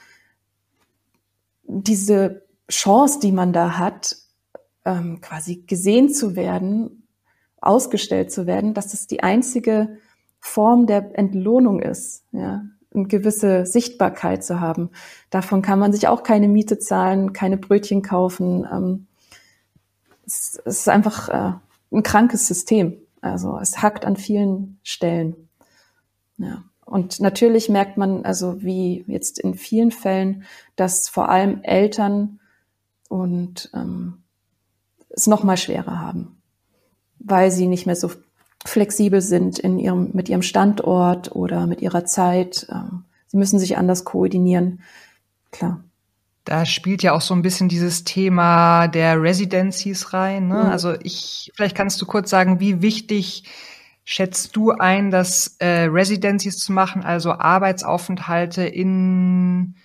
diese 1.69 2.45
Chance, 2.69 3.19
die 3.21 3.31
man 3.31 3.53
da 3.53 3.77
hat, 3.77 4.17
ähm, 4.85 5.21
quasi 5.21 5.63
gesehen 5.65 6.13
zu 6.13 6.35
werden 6.35 6.99
ausgestellt 7.61 8.31
zu 8.31 8.47
werden, 8.47 8.73
dass 8.73 8.93
es 8.93 9.07
die 9.07 9.23
einzige 9.23 9.97
Form 10.39 10.87
der 10.87 11.17
Entlohnung 11.17 11.81
ist, 11.81 12.23
ja, 12.31 12.63
eine 12.93 13.07
gewisse 13.07 13.65
Sichtbarkeit 13.65 14.43
zu 14.43 14.59
haben. 14.59 14.89
Davon 15.29 15.61
kann 15.61 15.79
man 15.79 15.93
sich 15.93 16.07
auch 16.07 16.23
keine 16.23 16.47
Miete 16.47 16.79
zahlen, 16.79 17.33
keine 17.33 17.57
Brötchen 17.57 18.01
kaufen. 18.01 18.67
Ähm, 18.71 19.07
es, 20.25 20.59
es, 20.65 20.79
ist 20.79 20.89
einfach 20.89 21.29
äh, 21.29 21.53
ein 21.91 22.03
krankes 22.03 22.47
System. 22.47 22.97
Also 23.21 23.59
es 23.59 23.81
hackt 23.81 24.05
an 24.05 24.15
vielen 24.15 24.79
Stellen. 24.81 25.49
Ja. 26.37 26.63
Und 26.89 27.19
natürlich 27.19 27.69
merkt 27.69 27.97
man, 27.97 28.25
also 28.25 28.61
wie 28.63 29.03
jetzt 29.07 29.39
in 29.39 29.53
vielen 29.53 29.91
Fällen, 29.91 30.43
dass 30.75 31.07
vor 31.07 31.29
allem 31.29 31.61
Eltern 31.63 32.39
und 33.07 33.69
ähm, 33.73 34.23
es 35.09 35.27
noch 35.27 35.43
mal 35.43 35.57
schwerer 35.57 35.99
haben 35.99 36.39
weil 37.19 37.51
sie 37.51 37.67
nicht 37.67 37.85
mehr 37.85 37.95
so 37.95 38.11
flexibel 38.65 39.21
sind 39.21 39.59
in 39.59 39.77
ihrem, 39.79 40.09
mit 40.13 40.29
ihrem 40.29 40.41
Standort 40.41 41.35
oder 41.35 41.67
mit 41.67 41.81
ihrer 41.81 42.05
Zeit. 42.05 42.67
Ähm, 42.69 43.03
sie 43.27 43.37
müssen 43.37 43.59
sich 43.59 43.77
anders 43.77 44.05
koordinieren. 44.05 44.81
Klar. 45.51 45.83
Da 46.45 46.65
spielt 46.65 47.03
ja 47.03 47.13
auch 47.13 47.21
so 47.21 47.33
ein 47.33 47.41
bisschen 47.41 47.69
dieses 47.69 48.05
Thema 48.05 48.87
der 48.87 49.21
Residencies 49.21 50.13
rein. 50.13 50.47
Ne? 50.47 50.63
Mhm. 50.63 50.69
Also 50.69 50.95
ich, 51.03 51.51
vielleicht 51.55 51.75
kannst 51.75 52.01
du 52.01 52.05
kurz 52.05 52.29
sagen, 52.29 52.59
wie 52.59 52.81
wichtig 52.81 53.43
schätzt 54.11 54.55
du 54.55 54.71
ein, 54.71 55.11
dass 55.11 55.57
äh, 55.59 55.83
Residencies 55.83 56.57
zu 56.57 56.73
machen, 56.73 57.03
also 57.03 57.33
Arbeitsaufenthalte 57.33 58.63
in 58.63 59.75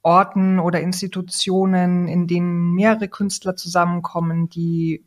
Orten 0.00 0.58
oder 0.58 0.80
Institutionen, 0.80 2.08
in 2.08 2.26
denen 2.26 2.72
mehrere 2.72 3.08
Künstler 3.08 3.56
zusammenkommen, 3.56 4.48
die 4.48 5.04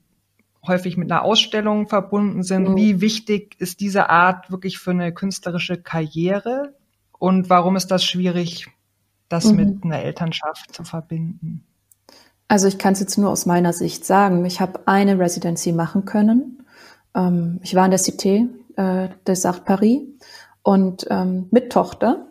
häufig 0.64 0.96
mit 0.96 1.12
einer 1.12 1.24
Ausstellung 1.24 1.88
verbunden 1.88 2.44
sind. 2.44 2.70
Mhm. 2.70 2.76
Wie 2.76 3.02
wichtig 3.02 3.56
ist 3.58 3.80
diese 3.80 4.12
Art 4.12 4.52
wirklich 4.52 4.78
für 4.78 4.92
eine 4.92 5.12
künstlerische 5.12 5.78
Karriere? 5.78 6.76
Und 7.18 7.50
warum 7.50 7.76
ist 7.76 7.88
das 7.88 8.06
schwierig, 8.06 8.68
das 9.28 9.46
mhm. 9.46 9.56
mit 9.56 9.84
einer 9.84 10.04
Elternschaft 10.04 10.76
zu 10.76 10.84
verbinden? 10.84 11.64
Also 12.48 12.68
ich 12.68 12.78
kann 12.78 12.94
es 12.94 13.00
jetzt 13.00 13.18
nur 13.18 13.32
aus 13.32 13.48
meiner 13.48 13.74
Sicht 13.74 14.06
sagen. 14.06 14.46
Ich 14.46 14.62
habe 14.62 14.82
eine 14.86 15.18
Residency 15.18 15.72
machen 15.72 16.06
können. 16.06 16.61
Ähm, 17.16 17.60
ich 17.64 17.76
war 17.76 17.86
in 17.86 17.92
der 17.92 18.00
Cité 18.00 18.48
äh, 18.76 19.10
des 19.26 19.46
Arts 19.46 19.64
Paris 19.64 20.02
und 20.64 21.08
ähm, 21.10 21.48
mit 21.52 21.72
Tochter, 21.72 22.28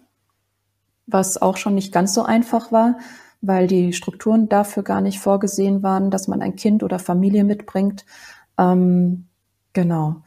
was 1.06 1.40
auch 1.40 1.56
schon 1.56 1.74
nicht 1.74 1.92
ganz 1.92 2.14
so 2.14 2.22
einfach 2.22 2.72
war, 2.72 2.98
weil 3.40 3.66
die 3.66 3.92
Strukturen 3.92 4.48
dafür 4.48 4.82
gar 4.82 5.00
nicht 5.00 5.18
vorgesehen 5.18 5.82
waren, 5.82 6.10
dass 6.10 6.28
man 6.28 6.42
ein 6.42 6.56
Kind 6.56 6.82
oder 6.82 6.98
Familie 6.98 7.44
mitbringt. 7.44 8.04
Ähm, 8.58 9.26
genau. 9.72 10.22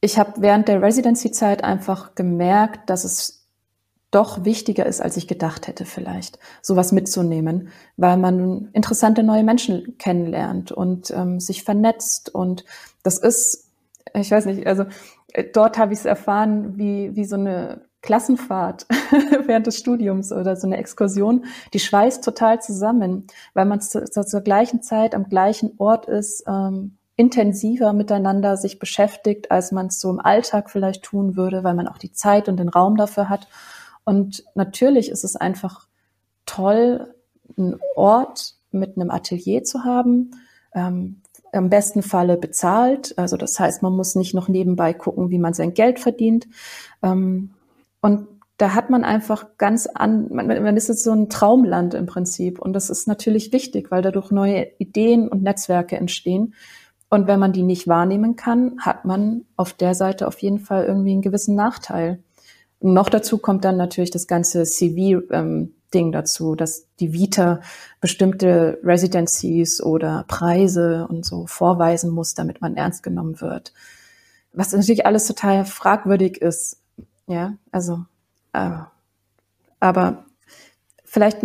Ich 0.00 0.18
habe 0.18 0.40
während 0.40 0.68
der 0.68 0.80
Residency-Zeit 0.80 1.64
einfach 1.64 2.14
gemerkt, 2.14 2.88
dass 2.88 3.04
es 3.04 3.37
doch 4.10 4.44
wichtiger 4.44 4.86
ist, 4.86 5.00
als 5.00 5.16
ich 5.16 5.28
gedacht 5.28 5.66
hätte 5.66 5.84
vielleicht, 5.84 6.38
sowas 6.62 6.92
mitzunehmen, 6.92 7.68
weil 7.96 8.16
man 8.16 8.70
interessante 8.72 9.22
neue 9.22 9.44
Menschen 9.44 9.96
kennenlernt 9.98 10.72
und 10.72 11.10
ähm, 11.10 11.40
sich 11.40 11.62
vernetzt. 11.64 12.34
Und 12.34 12.64
das 13.02 13.18
ist, 13.18 13.70
ich 14.14 14.30
weiß 14.30 14.46
nicht, 14.46 14.66
also 14.66 14.84
äh, 15.32 15.44
dort 15.44 15.76
habe 15.76 15.92
ich 15.92 16.00
es 16.00 16.04
erfahren, 16.06 16.78
wie, 16.78 17.14
wie 17.16 17.24
so 17.26 17.36
eine 17.36 17.82
Klassenfahrt 18.00 18.86
während 19.46 19.66
des 19.66 19.76
Studiums 19.76 20.32
oder 20.32 20.56
so 20.56 20.66
eine 20.66 20.78
Exkursion, 20.78 21.44
die 21.74 21.80
schweißt 21.80 22.24
total 22.24 22.62
zusammen, 22.62 23.26
weil 23.54 23.66
man 23.66 23.80
zu, 23.80 24.04
zur 24.04 24.40
gleichen 24.40 24.82
Zeit 24.82 25.14
am 25.14 25.28
gleichen 25.28 25.72
Ort 25.78 26.06
ist, 26.06 26.44
ähm, 26.46 26.96
intensiver 27.16 27.92
miteinander 27.92 28.56
sich 28.56 28.78
beschäftigt, 28.78 29.50
als 29.50 29.72
man 29.72 29.86
es 29.88 29.98
so 29.98 30.08
im 30.08 30.20
Alltag 30.20 30.70
vielleicht 30.70 31.02
tun 31.02 31.36
würde, 31.36 31.64
weil 31.64 31.74
man 31.74 31.88
auch 31.88 31.98
die 31.98 32.12
Zeit 32.12 32.48
und 32.48 32.58
den 32.58 32.68
Raum 32.68 32.96
dafür 32.96 33.28
hat. 33.28 33.48
Und 34.08 34.42
natürlich 34.54 35.10
ist 35.10 35.22
es 35.22 35.36
einfach 35.36 35.86
toll, 36.46 37.12
einen 37.58 37.78
Ort 37.94 38.54
mit 38.70 38.96
einem 38.96 39.10
Atelier 39.10 39.64
zu 39.64 39.84
haben, 39.84 40.30
ähm, 40.74 41.20
im 41.52 41.68
besten 41.68 42.00
Falle 42.00 42.38
bezahlt. 42.38 43.12
Also 43.18 43.36
das 43.36 43.60
heißt, 43.60 43.82
man 43.82 43.92
muss 43.92 44.14
nicht 44.14 44.32
noch 44.32 44.48
nebenbei 44.48 44.94
gucken, 44.94 45.28
wie 45.28 45.38
man 45.38 45.52
sein 45.52 45.74
Geld 45.74 46.00
verdient. 46.00 46.48
Ähm, 47.02 47.50
und 48.00 48.28
da 48.56 48.72
hat 48.72 48.88
man 48.88 49.04
einfach 49.04 49.58
ganz 49.58 49.86
an, 49.86 50.28
man, 50.32 50.46
man 50.46 50.78
ist 50.78 50.88
jetzt 50.88 51.04
so 51.04 51.12
ein 51.12 51.28
Traumland 51.28 51.92
im 51.92 52.06
Prinzip. 52.06 52.58
Und 52.58 52.72
das 52.72 52.88
ist 52.88 53.08
natürlich 53.08 53.52
wichtig, 53.52 53.90
weil 53.90 54.00
dadurch 54.00 54.30
neue 54.30 54.68
Ideen 54.78 55.28
und 55.28 55.42
Netzwerke 55.42 55.98
entstehen. 55.98 56.54
Und 57.10 57.26
wenn 57.26 57.40
man 57.40 57.52
die 57.52 57.62
nicht 57.62 57.86
wahrnehmen 57.86 58.36
kann, 58.36 58.78
hat 58.80 59.04
man 59.04 59.44
auf 59.56 59.74
der 59.74 59.94
Seite 59.94 60.26
auf 60.26 60.38
jeden 60.38 60.60
Fall 60.60 60.86
irgendwie 60.86 61.12
einen 61.12 61.20
gewissen 61.20 61.56
Nachteil. 61.56 62.22
Noch 62.80 63.08
dazu 63.08 63.38
kommt 63.38 63.64
dann 63.64 63.76
natürlich 63.76 64.10
das 64.10 64.26
ganze 64.26 64.64
CV-Ding 64.64 65.72
ähm, 65.92 66.12
dazu, 66.12 66.54
dass 66.54 66.86
die 67.00 67.12
Vita 67.12 67.60
bestimmte 68.00 68.78
Residencies 68.84 69.82
oder 69.82 70.24
Preise 70.28 71.06
und 71.08 71.24
so 71.24 71.46
vorweisen 71.46 72.10
muss, 72.10 72.34
damit 72.34 72.60
man 72.60 72.76
ernst 72.76 73.02
genommen 73.02 73.40
wird. 73.40 73.72
Was 74.52 74.72
natürlich 74.72 75.06
alles 75.06 75.26
total 75.26 75.64
fragwürdig 75.64 76.40
ist. 76.40 76.78
Ja, 77.26 77.54
also, 77.72 78.04
äh, 78.52 78.70
aber 79.80 80.24
vielleicht 81.04 81.38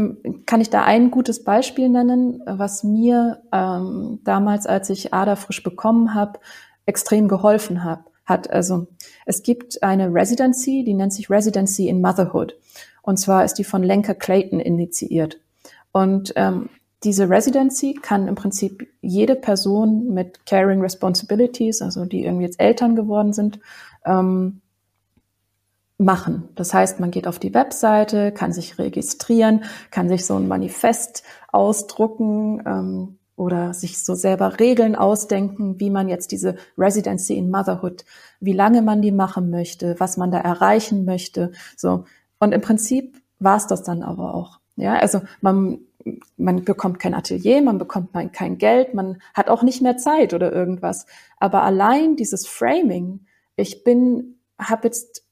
kann 0.45 0.61
ich 0.61 0.69
da 0.69 0.83
ein 0.83 1.09
gutes 1.09 1.43
Beispiel 1.43 1.89
nennen, 1.89 2.41
was 2.45 2.83
mir 2.83 3.41
ähm, 3.51 4.19
damals, 4.23 4.67
als 4.67 4.89
ich 4.89 5.13
Ada 5.13 5.35
frisch 5.35 5.63
bekommen 5.63 6.13
habe, 6.13 6.39
extrem 6.85 7.27
geholfen 7.27 7.83
hat. 7.83 8.01
Hat. 8.25 8.49
Also 8.49 8.87
es 9.25 9.43
gibt 9.43 9.83
eine 9.83 10.13
Residency, 10.13 10.83
die 10.85 10.93
nennt 10.93 11.13
sich 11.13 11.29
Residency 11.29 11.87
in 11.87 12.01
Motherhood. 12.01 12.55
Und 13.01 13.17
zwar 13.17 13.43
ist 13.43 13.55
die 13.55 13.63
von 13.63 13.83
Lenker 13.83 14.15
Clayton 14.15 14.59
initiiert. 14.59 15.39
Und 15.91 16.33
ähm, 16.35 16.69
diese 17.03 17.29
Residency 17.29 17.95
kann 18.01 18.27
im 18.27 18.35
Prinzip 18.35 18.87
jede 19.01 19.35
Person 19.35 20.13
mit 20.13 20.45
Caring 20.45 20.81
Responsibilities, 20.81 21.81
also 21.81 22.05
die 22.05 22.23
irgendwie 22.23 22.45
jetzt 22.45 22.61
Eltern 22.61 22.95
geworden 22.95 23.33
sind, 23.33 23.59
ähm, 24.05 24.61
machen. 25.97 26.49
Das 26.55 26.73
heißt, 26.73 26.99
man 26.99 27.11
geht 27.11 27.27
auf 27.27 27.39
die 27.39 27.53
Webseite, 27.53 28.31
kann 28.31 28.53
sich 28.53 28.79
registrieren, 28.79 29.65
kann 29.91 30.09
sich 30.09 30.25
so 30.25 30.35
ein 30.35 30.47
Manifest 30.47 31.23
ausdrucken 31.51 32.63
ähm, 32.65 33.19
oder 33.43 33.73
sich 33.73 34.03
so 34.03 34.15
selber 34.15 34.59
Regeln 34.59 34.95
ausdenken, 34.95 35.79
wie 35.79 35.89
man 35.89 36.09
jetzt 36.09 36.31
diese 36.31 36.55
Residency 36.77 37.35
in 37.35 37.51
Motherhood, 37.51 38.05
wie 38.39 38.53
lange 38.53 38.81
man 38.81 39.01
die 39.01 39.11
machen 39.11 39.49
möchte, 39.49 39.99
was 39.99 40.17
man 40.17 40.31
da 40.31 40.39
erreichen 40.39 41.05
möchte. 41.05 41.51
So 41.75 42.05
und 42.39 42.53
im 42.53 42.61
Prinzip 42.61 43.21
war 43.39 43.57
es 43.57 43.67
das 43.67 43.83
dann 43.83 44.03
aber 44.03 44.33
auch. 44.33 44.59
Ja, 44.75 44.93
also 44.95 45.21
man 45.41 45.79
man 46.37 46.65
bekommt 46.65 46.99
kein 46.99 47.13
Atelier, 47.13 47.61
man 47.61 47.77
bekommt 47.77 48.11
kein 48.33 48.57
Geld, 48.57 48.93
man 48.93 49.21
hat 49.33 49.49
auch 49.49 49.63
nicht 49.63 49.81
mehr 49.81 49.97
Zeit 49.97 50.33
oder 50.33 50.51
irgendwas. 50.51 51.05
Aber 51.39 51.63
allein 51.63 52.15
dieses 52.15 52.47
Framing, 52.47 53.25
ich 53.55 53.83
bin, 53.83 54.39
habe 54.59 54.87
jetzt, 54.87 55.23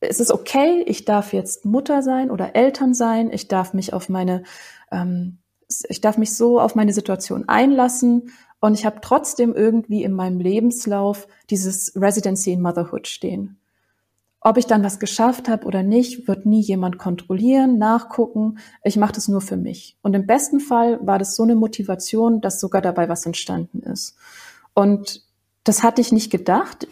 es 0.00 0.20
ist 0.20 0.32
okay, 0.32 0.82
ich 0.86 1.04
darf 1.04 1.32
jetzt 1.32 1.64
Mutter 1.64 2.02
sein 2.02 2.30
oder 2.30 2.54
Eltern 2.56 2.94
sein, 2.94 3.30
ich 3.32 3.48
darf 3.48 3.74
mich 3.74 3.92
auf 3.92 4.08
meine, 4.08 4.42
ähm, 4.90 5.38
ich 5.88 6.00
darf 6.00 6.18
mich 6.18 6.34
so 6.34 6.60
auf 6.60 6.74
meine 6.74 6.92
Situation 6.92 7.48
einlassen 7.48 8.32
und 8.60 8.74
ich 8.74 8.84
habe 8.84 9.00
trotzdem 9.00 9.54
irgendwie 9.54 10.04
in 10.04 10.12
meinem 10.12 10.40
Lebenslauf 10.40 11.26
dieses 11.48 11.92
Residency 11.96 12.52
in 12.52 12.60
Motherhood 12.60 13.08
stehen. 13.08 13.58
Ob 14.42 14.56
ich 14.56 14.66
dann 14.66 14.82
was 14.82 14.98
geschafft 14.98 15.48
habe 15.48 15.66
oder 15.66 15.82
nicht, 15.82 16.26
wird 16.26 16.46
nie 16.46 16.60
jemand 16.62 16.96
kontrollieren, 16.96 17.76
nachgucken. 17.76 18.58
Ich 18.82 18.96
mache 18.96 19.12
das 19.12 19.28
nur 19.28 19.42
für 19.42 19.58
mich. 19.58 19.98
Und 20.02 20.14
im 20.14 20.26
besten 20.26 20.60
Fall 20.60 20.98
war 21.06 21.18
das 21.18 21.36
so 21.36 21.42
eine 21.42 21.54
Motivation, 21.54 22.40
dass 22.40 22.58
sogar 22.58 22.80
dabei 22.80 23.10
was 23.10 23.26
entstanden 23.26 23.80
ist. 23.80 24.16
Und 24.72 25.22
das 25.64 25.82
hatte 25.82 26.00
ich 26.00 26.10
nicht 26.10 26.30
gedacht. 26.30 26.88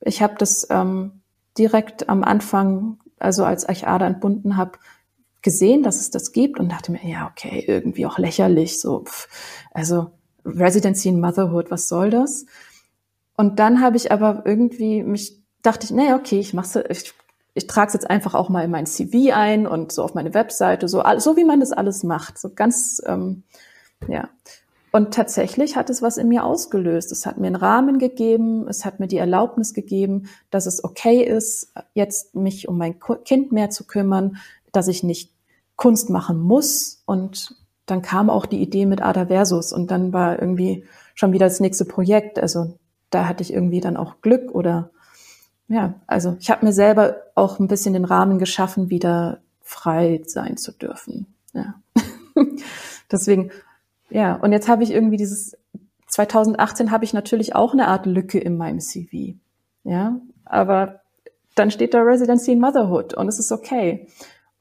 Ich 0.00 0.20
habe 0.20 0.34
das 0.36 0.66
ähm, 0.68 1.22
direkt 1.56 2.10
am 2.10 2.24
Anfang, 2.24 2.98
also 3.18 3.44
als 3.44 3.66
ich 3.68 3.86
Ada 3.86 4.06
entbunden 4.06 4.58
habe, 4.58 4.72
gesehen, 5.42 5.82
dass 5.82 6.00
es 6.00 6.10
das 6.10 6.32
gibt 6.32 6.58
und 6.58 6.70
dachte 6.70 6.92
mir, 6.92 7.04
ja, 7.04 7.30
okay, 7.30 7.64
irgendwie 7.66 8.06
auch 8.06 8.18
lächerlich, 8.18 8.80
so, 8.80 9.00
pff, 9.04 9.28
also 9.72 10.10
Residency 10.44 11.08
in 11.08 11.20
Motherhood, 11.20 11.70
was 11.70 11.88
soll 11.88 12.10
das? 12.10 12.46
Und 13.36 13.58
dann 13.58 13.80
habe 13.80 13.96
ich 13.96 14.12
aber 14.12 14.42
irgendwie 14.44 15.02
mich 15.02 15.42
dachte 15.62 15.86
ich, 15.86 15.90
nee, 15.92 16.12
okay, 16.12 16.38
ich 16.38 16.54
mache 16.54 16.84
ich, 16.88 17.14
ich 17.54 17.66
trage 17.66 17.88
es 17.88 17.94
jetzt 17.94 18.10
einfach 18.10 18.34
auch 18.34 18.48
mal 18.48 18.64
in 18.64 18.70
mein 18.70 18.86
CV 18.86 19.32
ein 19.32 19.66
und 19.66 19.92
so 19.92 20.02
auf 20.02 20.14
meine 20.14 20.34
Webseite, 20.34 20.88
so, 20.88 21.02
so 21.18 21.36
wie 21.36 21.44
man 21.44 21.60
das 21.60 21.72
alles 21.72 22.02
macht, 22.02 22.38
so 22.38 22.50
ganz, 22.54 23.00
ähm, 23.06 23.44
ja. 24.08 24.28
Und 24.90 25.14
tatsächlich 25.14 25.74
hat 25.74 25.88
es 25.88 26.02
was 26.02 26.18
in 26.18 26.28
mir 26.28 26.44
ausgelöst. 26.44 27.12
Es 27.12 27.24
hat 27.24 27.38
mir 27.38 27.46
einen 27.46 27.56
Rahmen 27.56 27.98
gegeben, 27.98 28.68
es 28.68 28.84
hat 28.84 29.00
mir 29.00 29.06
die 29.06 29.16
Erlaubnis 29.16 29.72
gegeben, 29.72 30.28
dass 30.50 30.66
es 30.66 30.84
okay 30.84 31.22
ist, 31.22 31.72
jetzt 31.94 32.34
mich 32.34 32.68
um 32.68 32.76
mein 32.76 32.96
Kind 33.24 33.52
mehr 33.52 33.70
zu 33.70 33.86
kümmern, 33.86 34.36
dass 34.70 34.88
ich 34.88 35.02
nicht 35.02 35.31
Kunst 35.82 36.10
machen 36.10 36.40
muss. 36.40 37.02
Und 37.06 37.56
dann 37.86 38.02
kam 38.02 38.30
auch 38.30 38.46
die 38.46 38.62
Idee 38.62 38.86
mit 38.86 39.02
Ada 39.02 39.26
Versus 39.26 39.72
und 39.72 39.90
dann 39.90 40.12
war 40.12 40.40
irgendwie 40.40 40.84
schon 41.16 41.32
wieder 41.32 41.46
das 41.46 41.58
nächste 41.58 41.84
Projekt. 41.84 42.38
Also 42.38 42.78
da 43.10 43.26
hatte 43.26 43.42
ich 43.42 43.52
irgendwie 43.52 43.80
dann 43.80 43.96
auch 43.96 44.20
Glück 44.20 44.54
oder 44.54 44.90
ja, 45.66 45.94
also 46.06 46.36
ich 46.38 46.50
habe 46.50 46.64
mir 46.64 46.72
selber 46.72 47.16
auch 47.34 47.58
ein 47.58 47.66
bisschen 47.66 47.94
den 47.94 48.04
Rahmen 48.04 48.38
geschaffen, 48.38 48.90
wieder 48.90 49.40
frei 49.60 50.22
sein 50.24 50.56
zu 50.56 50.70
dürfen. 50.70 51.34
Ja. 51.52 51.74
Deswegen, 53.10 53.50
ja, 54.08 54.36
und 54.36 54.52
jetzt 54.52 54.68
habe 54.68 54.84
ich 54.84 54.92
irgendwie 54.92 55.16
dieses 55.16 55.56
2018 56.06 56.92
habe 56.92 57.04
ich 57.04 57.12
natürlich 57.12 57.56
auch 57.56 57.72
eine 57.72 57.88
Art 57.88 58.06
Lücke 58.06 58.38
in 58.38 58.56
meinem 58.56 58.78
CV. 58.78 59.34
Ja, 59.82 60.20
aber 60.44 61.00
dann 61.56 61.72
steht 61.72 61.92
da 61.92 62.02
Residency 62.02 62.52
in 62.52 62.60
Motherhood 62.60 63.14
und 63.14 63.26
es 63.26 63.40
ist 63.40 63.50
okay. 63.50 64.06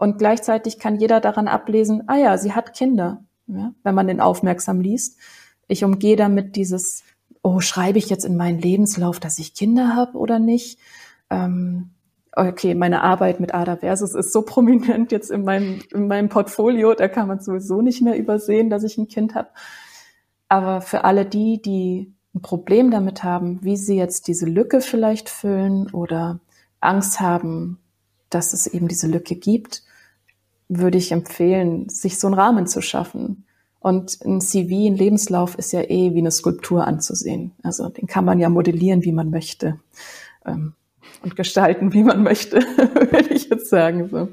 Und 0.01 0.17
gleichzeitig 0.17 0.79
kann 0.79 0.95
jeder 0.95 1.19
daran 1.21 1.47
ablesen, 1.47 2.03
ah 2.07 2.17
ja, 2.17 2.37
sie 2.39 2.53
hat 2.53 2.73
Kinder, 2.73 3.23
ja, 3.45 3.71
wenn 3.83 3.93
man 3.93 4.07
den 4.07 4.19
aufmerksam 4.19 4.81
liest. 4.81 5.19
Ich 5.67 5.83
umgehe 5.83 6.15
damit 6.15 6.55
dieses 6.55 7.03
oh, 7.43 7.59
schreibe 7.59 7.97
ich 7.97 8.09
jetzt 8.09 8.25
in 8.25 8.37
meinen 8.37 8.59
Lebenslauf, 8.59 9.19
dass 9.19 9.39
ich 9.39 9.53
Kinder 9.53 9.95
habe 9.95 10.17
oder 10.17 10.39
nicht? 10.39 10.79
Ähm, 11.29 11.91
okay, 12.33 12.75
meine 12.75 13.01
Arbeit 13.01 13.39
mit 13.39 13.53
Ada 13.53 13.77
Versus 13.77 14.15
ist 14.15 14.31
so 14.31 14.41
prominent 14.45 15.11
jetzt 15.11 15.31
in 15.31 15.43
meinem, 15.43 15.81
in 15.91 16.07
meinem 16.07 16.29
Portfolio, 16.29 16.93
da 16.93 17.07
kann 17.07 17.27
man 17.27 17.39
sowieso 17.39 17.81
nicht 17.81 18.01
mehr 18.01 18.17
übersehen, 18.17 18.69
dass 18.69 18.83
ich 18.83 18.97
ein 18.97 19.07
Kind 19.07 19.35
habe. 19.35 19.49
Aber 20.47 20.81
für 20.81 21.03
alle 21.03 21.25
die, 21.25 21.61
die 21.61 22.13
ein 22.33 22.41
Problem 22.41 22.91
damit 22.91 23.23
haben, 23.23 23.59
wie 23.63 23.77
sie 23.77 23.97
jetzt 23.97 24.27
diese 24.27 24.45
Lücke 24.45 24.81
vielleicht 24.81 25.29
füllen 25.29 25.89
oder 25.91 26.39
Angst 26.79 27.19
haben, 27.19 27.79
dass 28.29 28.53
es 28.53 28.67
eben 28.67 28.87
diese 28.87 29.07
Lücke 29.07 29.35
gibt, 29.35 29.83
würde 30.71 30.97
ich 30.97 31.11
empfehlen, 31.11 31.89
sich 31.89 32.17
so 32.17 32.27
einen 32.27 32.33
Rahmen 32.33 32.65
zu 32.65 32.81
schaffen. 32.81 33.45
Und 33.79 34.19
ein 34.23 34.41
CV, 34.41 34.87
ein 34.87 34.95
Lebenslauf 34.95 35.55
ist 35.55 35.73
ja 35.73 35.81
eh 35.81 36.13
wie 36.13 36.19
eine 36.19 36.31
Skulptur 36.31 36.87
anzusehen. 36.87 37.51
Also 37.63 37.89
den 37.89 38.07
kann 38.07 38.25
man 38.25 38.39
ja 38.39 38.47
modellieren, 38.47 39.03
wie 39.03 39.11
man 39.11 39.31
möchte. 39.31 39.79
Ähm, 40.45 40.73
und 41.23 41.35
gestalten, 41.35 41.91
wie 41.93 42.03
man 42.03 42.23
möchte, 42.23 42.57
würde 42.77 43.33
ich 43.33 43.49
jetzt 43.49 43.69
sagen. 43.69 44.07
So. 44.09 44.29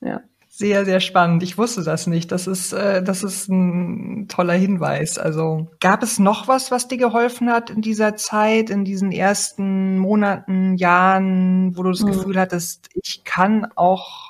Ja. 0.00 0.20
Sehr, 0.48 0.84
sehr 0.84 1.00
spannend. 1.00 1.42
Ich 1.42 1.56
wusste 1.56 1.82
das 1.82 2.06
nicht. 2.06 2.30
Das 2.30 2.46
ist, 2.46 2.72
äh, 2.72 3.02
das 3.02 3.22
ist 3.22 3.48
ein 3.48 4.28
toller 4.28 4.52
Hinweis. 4.52 5.18
Also 5.18 5.68
gab 5.80 6.02
es 6.02 6.18
noch 6.18 6.46
was, 6.46 6.70
was 6.70 6.86
dir 6.86 6.98
geholfen 6.98 7.50
hat 7.50 7.70
in 7.70 7.80
dieser 7.80 8.14
Zeit, 8.16 8.68
in 8.68 8.84
diesen 8.84 9.10
ersten 9.10 9.98
Monaten, 9.98 10.76
Jahren, 10.76 11.76
wo 11.76 11.82
du 11.82 11.90
das 11.90 12.02
mhm. 12.02 12.08
Gefühl 12.08 12.38
hattest, 12.38 12.90
ich 13.02 13.24
kann 13.24 13.66
auch 13.74 14.29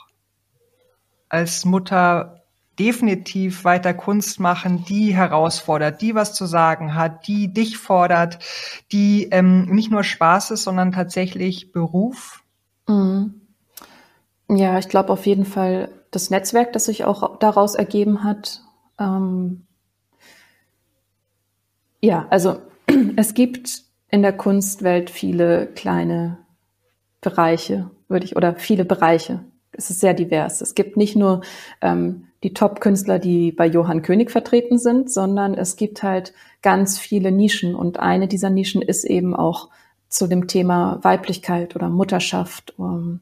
als 1.30 1.64
Mutter 1.64 2.42
definitiv 2.78 3.64
weiter 3.64 3.92
Kunst 3.92 4.40
machen, 4.40 4.84
die 4.86 5.14
herausfordert, 5.14 6.00
die 6.00 6.14
was 6.14 6.34
zu 6.34 6.46
sagen 6.46 6.94
hat, 6.94 7.26
die 7.26 7.52
dich 7.52 7.76
fordert, 7.78 8.38
die 8.90 9.28
ähm, 9.30 9.66
nicht 9.66 9.90
nur 9.90 10.02
Spaß 10.02 10.50
ist, 10.52 10.64
sondern 10.64 10.92
tatsächlich 10.92 11.72
Beruf? 11.72 12.42
Mhm. 12.88 13.40
Ja, 14.48 14.78
ich 14.78 14.88
glaube 14.88 15.12
auf 15.12 15.26
jeden 15.26 15.44
Fall 15.44 15.90
das 16.10 16.30
Netzwerk, 16.30 16.72
das 16.72 16.86
sich 16.86 17.04
auch 17.04 17.38
daraus 17.38 17.74
ergeben 17.74 18.24
hat. 18.24 18.62
Ähm 18.98 19.66
ja, 22.00 22.26
also 22.30 22.60
es 23.16 23.34
gibt 23.34 23.82
in 24.08 24.22
der 24.22 24.36
Kunstwelt 24.36 25.10
viele 25.10 25.66
kleine 25.66 26.38
Bereiche, 27.20 27.90
würde 28.08 28.24
ich, 28.24 28.36
oder 28.36 28.56
viele 28.56 28.84
Bereiche. 28.84 29.44
Es 29.80 29.88
ist 29.88 30.00
sehr 30.00 30.12
divers. 30.12 30.60
Es 30.60 30.74
gibt 30.74 30.98
nicht 30.98 31.16
nur 31.16 31.40
ähm, 31.80 32.26
die 32.42 32.52
Top-Künstler, 32.52 33.18
die 33.18 33.50
bei 33.50 33.66
Johann 33.66 34.02
König 34.02 34.30
vertreten 34.30 34.78
sind, 34.78 35.10
sondern 35.10 35.54
es 35.54 35.76
gibt 35.76 36.02
halt 36.02 36.34
ganz 36.60 36.98
viele 36.98 37.32
Nischen. 37.32 37.74
Und 37.74 37.98
eine 37.98 38.28
dieser 38.28 38.50
Nischen 38.50 38.82
ist 38.82 39.04
eben 39.04 39.34
auch 39.34 39.70
zu 40.08 40.26
dem 40.26 40.48
Thema 40.48 40.98
Weiblichkeit 41.02 41.76
oder 41.76 41.88
Mutterschaft. 41.88 42.74
Ähm, 42.78 43.20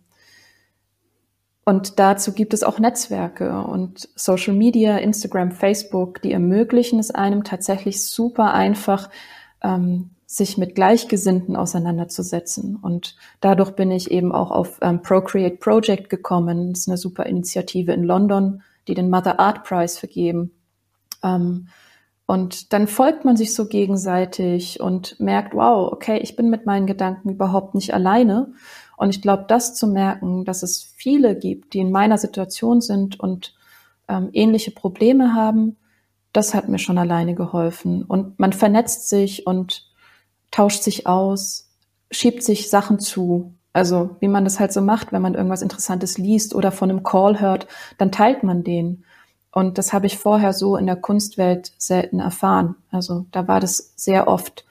und 1.65 2.01
dazu 2.01 2.33
gibt 2.33 2.55
es 2.55 2.65
auch 2.65 2.81
Netzwerke 2.81 3.63
und 3.63 4.09
Social 4.17 4.55
Media, 4.55 4.97
Instagram, 4.97 5.53
Facebook, 5.53 6.21
die 6.23 6.33
ermöglichen 6.33 6.99
es 6.99 7.13
einem 7.13 7.45
tatsächlich 7.45 8.03
super 8.03 8.53
einfach, 8.53 9.11
ähm, 9.63 10.11
sich 10.31 10.59
mit 10.59 10.75
Gleichgesinnten 10.75 11.57
auseinanderzusetzen. 11.57 12.77
Und 12.77 13.17
dadurch 13.41 13.71
bin 13.71 13.91
ich 13.91 14.11
eben 14.11 14.31
auch 14.31 14.51
auf 14.51 14.79
ähm, 14.83 15.01
Procreate 15.01 15.57
Project 15.57 16.11
gekommen. 16.11 16.75
Das 16.75 16.81
ist 16.81 16.89
eine 16.89 16.99
super 16.99 17.25
Initiative 17.25 17.93
in 17.93 18.05
London, 18.05 18.63
die 18.87 18.95
den 18.95 19.09
Mother 19.09 19.41
Art 19.41 19.65
Prize 19.65 19.99
vergeben. 19.99 20.51
Ähm, 21.25 21.69
und 22.27 22.75
dann 22.75 22.89
folgt 22.89 23.25
man 23.25 23.39
sich 23.39 23.55
so 23.55 23.69
gegenseitig 23.69 24.81
und 24.81 25.19
merkt, 25.19 25.55
wow, 25.55 25.91
okay, 25.91 26.19
ich 26.19 26.37
bin 26.37 26.51
mit 26.51 26.67
meinen 26.67 26.87
Gedanken 26.87 27.31
überhaupt 27.31 27.75
nicht 27.75 27.95
alleine. 27.95 28.53
Und 28.99 29.09
ich 29.09 29.23
glaube, 29.23 29.47
das 29.49 29.75
zu 29.75 29.87
merken, 29.87 30.45
dass 30.45 30.63
es 30.63 30.83
viele 30.95 31.37
gibt, 31.37 31.73
die 31.73 31.79
in 31.79 31.91
meiner 31.91 32.19
Situation 32.19 32.83
sind 32.83 33.19
und 33.19 33.55
ähm, 34.09 34.29
ähnliche 34.35 34.73
Probleme 34.73 35.33
haben, 35.33 35.79
das 36.35 36.53
hat 36.53 36.69
mir 36.69 36.79
schon 36.79 36.99
alleine 36.99 37.35
geholfen. 37.35 38.03
Und 38.03 38.39
man 38.39 38.53
vernetzt 38.53 39.09
sich 39.09 39.47
und 39.47 39.88
tauscht 40.51 40.83
sich 40.83 41.07
aus, 41.07 41.69
schiebt 42.11 42.43
sich 42.43 42.71
Sachen 42.71 42.99
zu. 42.99 43.55
Also 43.73 44.17
wie 44.21 44.29
man 44.29 44.45
das 44.45 44.59
halt 44.59 44.73
so 44.73 44.81
macht, 44.81 45.13
wenn 45.13 45.23
man 45.23 45.35
irgendwas 45.35 45.63
Interessantes 45.63 46.19
liest 46.19 46.55
oder 46.55 46.73
von 46.73 46.91
einem 46.91 47.03
Call 47.03 47.41
hört, 47.41 47.67
dann 47.97 48.13
teilt 48.13 48.43
man 48.43 48.65
den. 48.65 49.05
Und 49.53 49.79
das 49.79 49.93
habe 49.93 50.07
ich 50.07 50.19
vorher 50.19 50.53
so 50.53 50.77
in 50.77 50.87
der 50.87 50.97
Kunstwelt 50.97 51.73
selten 51.79 52.21
erfahren. 52.21 52.77
Also 52.91 53.27
da 53.31 53.49
war 53.49 53.61
das 53.61 53.93
sehr 53.97 54.29
oft 54.29 54.65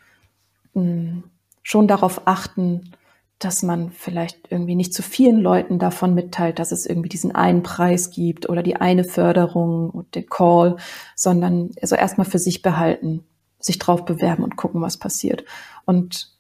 mh, 0.74 0.82
hm, 0.82 1.24
schon 1.64 1.88
darauf 1.88 2.22
achten, 2.26 2.94
dass 3.40 3.62
man 3.62 3.92
vielleicht 3.92 4.52
irgendwie 4.52 4.76
nicht 4.76 4.94
zu 4.94 5.04
vielen 5.04 5.40
Leuten 5.42 5.78
davon 5.78 6.16
mitteilt, 6.16 6.60
dass 6.60 6.72
es 6.72 6.86
irgendwie 6.86 7.10
diesen 7.10 7.36
einen 7.36 7.62
Preis 7.62 8.10
gibt 8.10 8.50
oder 8.50 8.64
die 8.64 8.78
eine 8.78 9.04
Förderung 9.04 9.90
und 9.92 10.16
den 10.16 10.28
Call, 10.28 10.78
sondern 11.16 11.72
also 11.82 11.96
erstmal 11.96 12.26
für 12.26 12.40
sich 12.40 12.62
behalten, 12.62 13.24
sich 13.68 13.78
drauf 13.78 14.06
bewerben 14.06 14.44
und 14.44 14.56
gucken, 14.56 14.82
was 14.82 14.98
passiert. 14.98 15.46
Und 15.86 16.32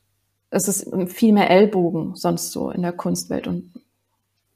es 0.50 0.68
ist 0.68 0.90
viel 1.08 1.34
mehr 1.34 1.50
Ellbogen 1.50 2.16
sonst 2.16 2.52
so 2.52 2.72
in 2.72 2.82
der 2.82 2.94
Kunstwelt 2.94 3.48
und 3.48 3.74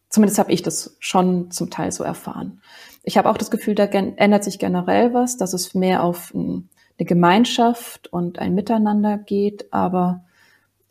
zumindest 0.09 0.39
habe 0.39 0.51
ich 0.51 0.61
das 0.61 0.95
schon 0.99 1.51
zum 1.51 1.69
Teil 1.69 1.91
so 1.91 2.03
erfahren. 2.03 2.61
Ich 3.03 3.17
habe 3.17 3.29
auch 3.29 3.37
das 3.37 3.51
Gefühl, 3.51 3.75
da 3.75 3.85
ändert 3.85 4.43
sich 4.43 4.59
generell 4.59 5.13
was, 5.13 5.37
dass 5.37 5.53
es 5.53 5.73
mehr 5.73 6.03
auf 6.03 6.33
eine 6.33 6.65
Gemeinschaft 6.97 8.11
und 8.11 8.39
ein 8.39 8.53
Miteinander 8.53 9.17
geht, 9.17 9.73
aber 9.73 10.23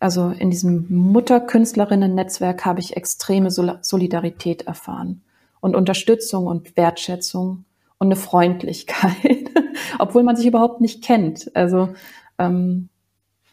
also 0.00 0.30
in 0.30 0.50
diesem 0.50 0.86
Mutterkünstlerinnen-Netzwerk 0.88 2.64
habe 2.64 2.80
ich 2.80 2.96
extreme 2.96 3.50
Solidarität 3.50 4.62
erfahren 4.62 5.22
und 5.60 5.76
Unterstützung 5.76 6.46
und 6.46 6.76
Wertschätzung 6.76 7.64
und 8.00 8.08
eine 8.08 8.16
Freundlichkeit, 8.16 9.50
obwohl 10.00 10.24
man 10.24 10.34
sich 10.34 10.46
überhaupt 10.46 10.80
nicht 10.80 11.04
kennt. 11.04 11.54
Also 11.54 11.90
ähm, 12.38 12.88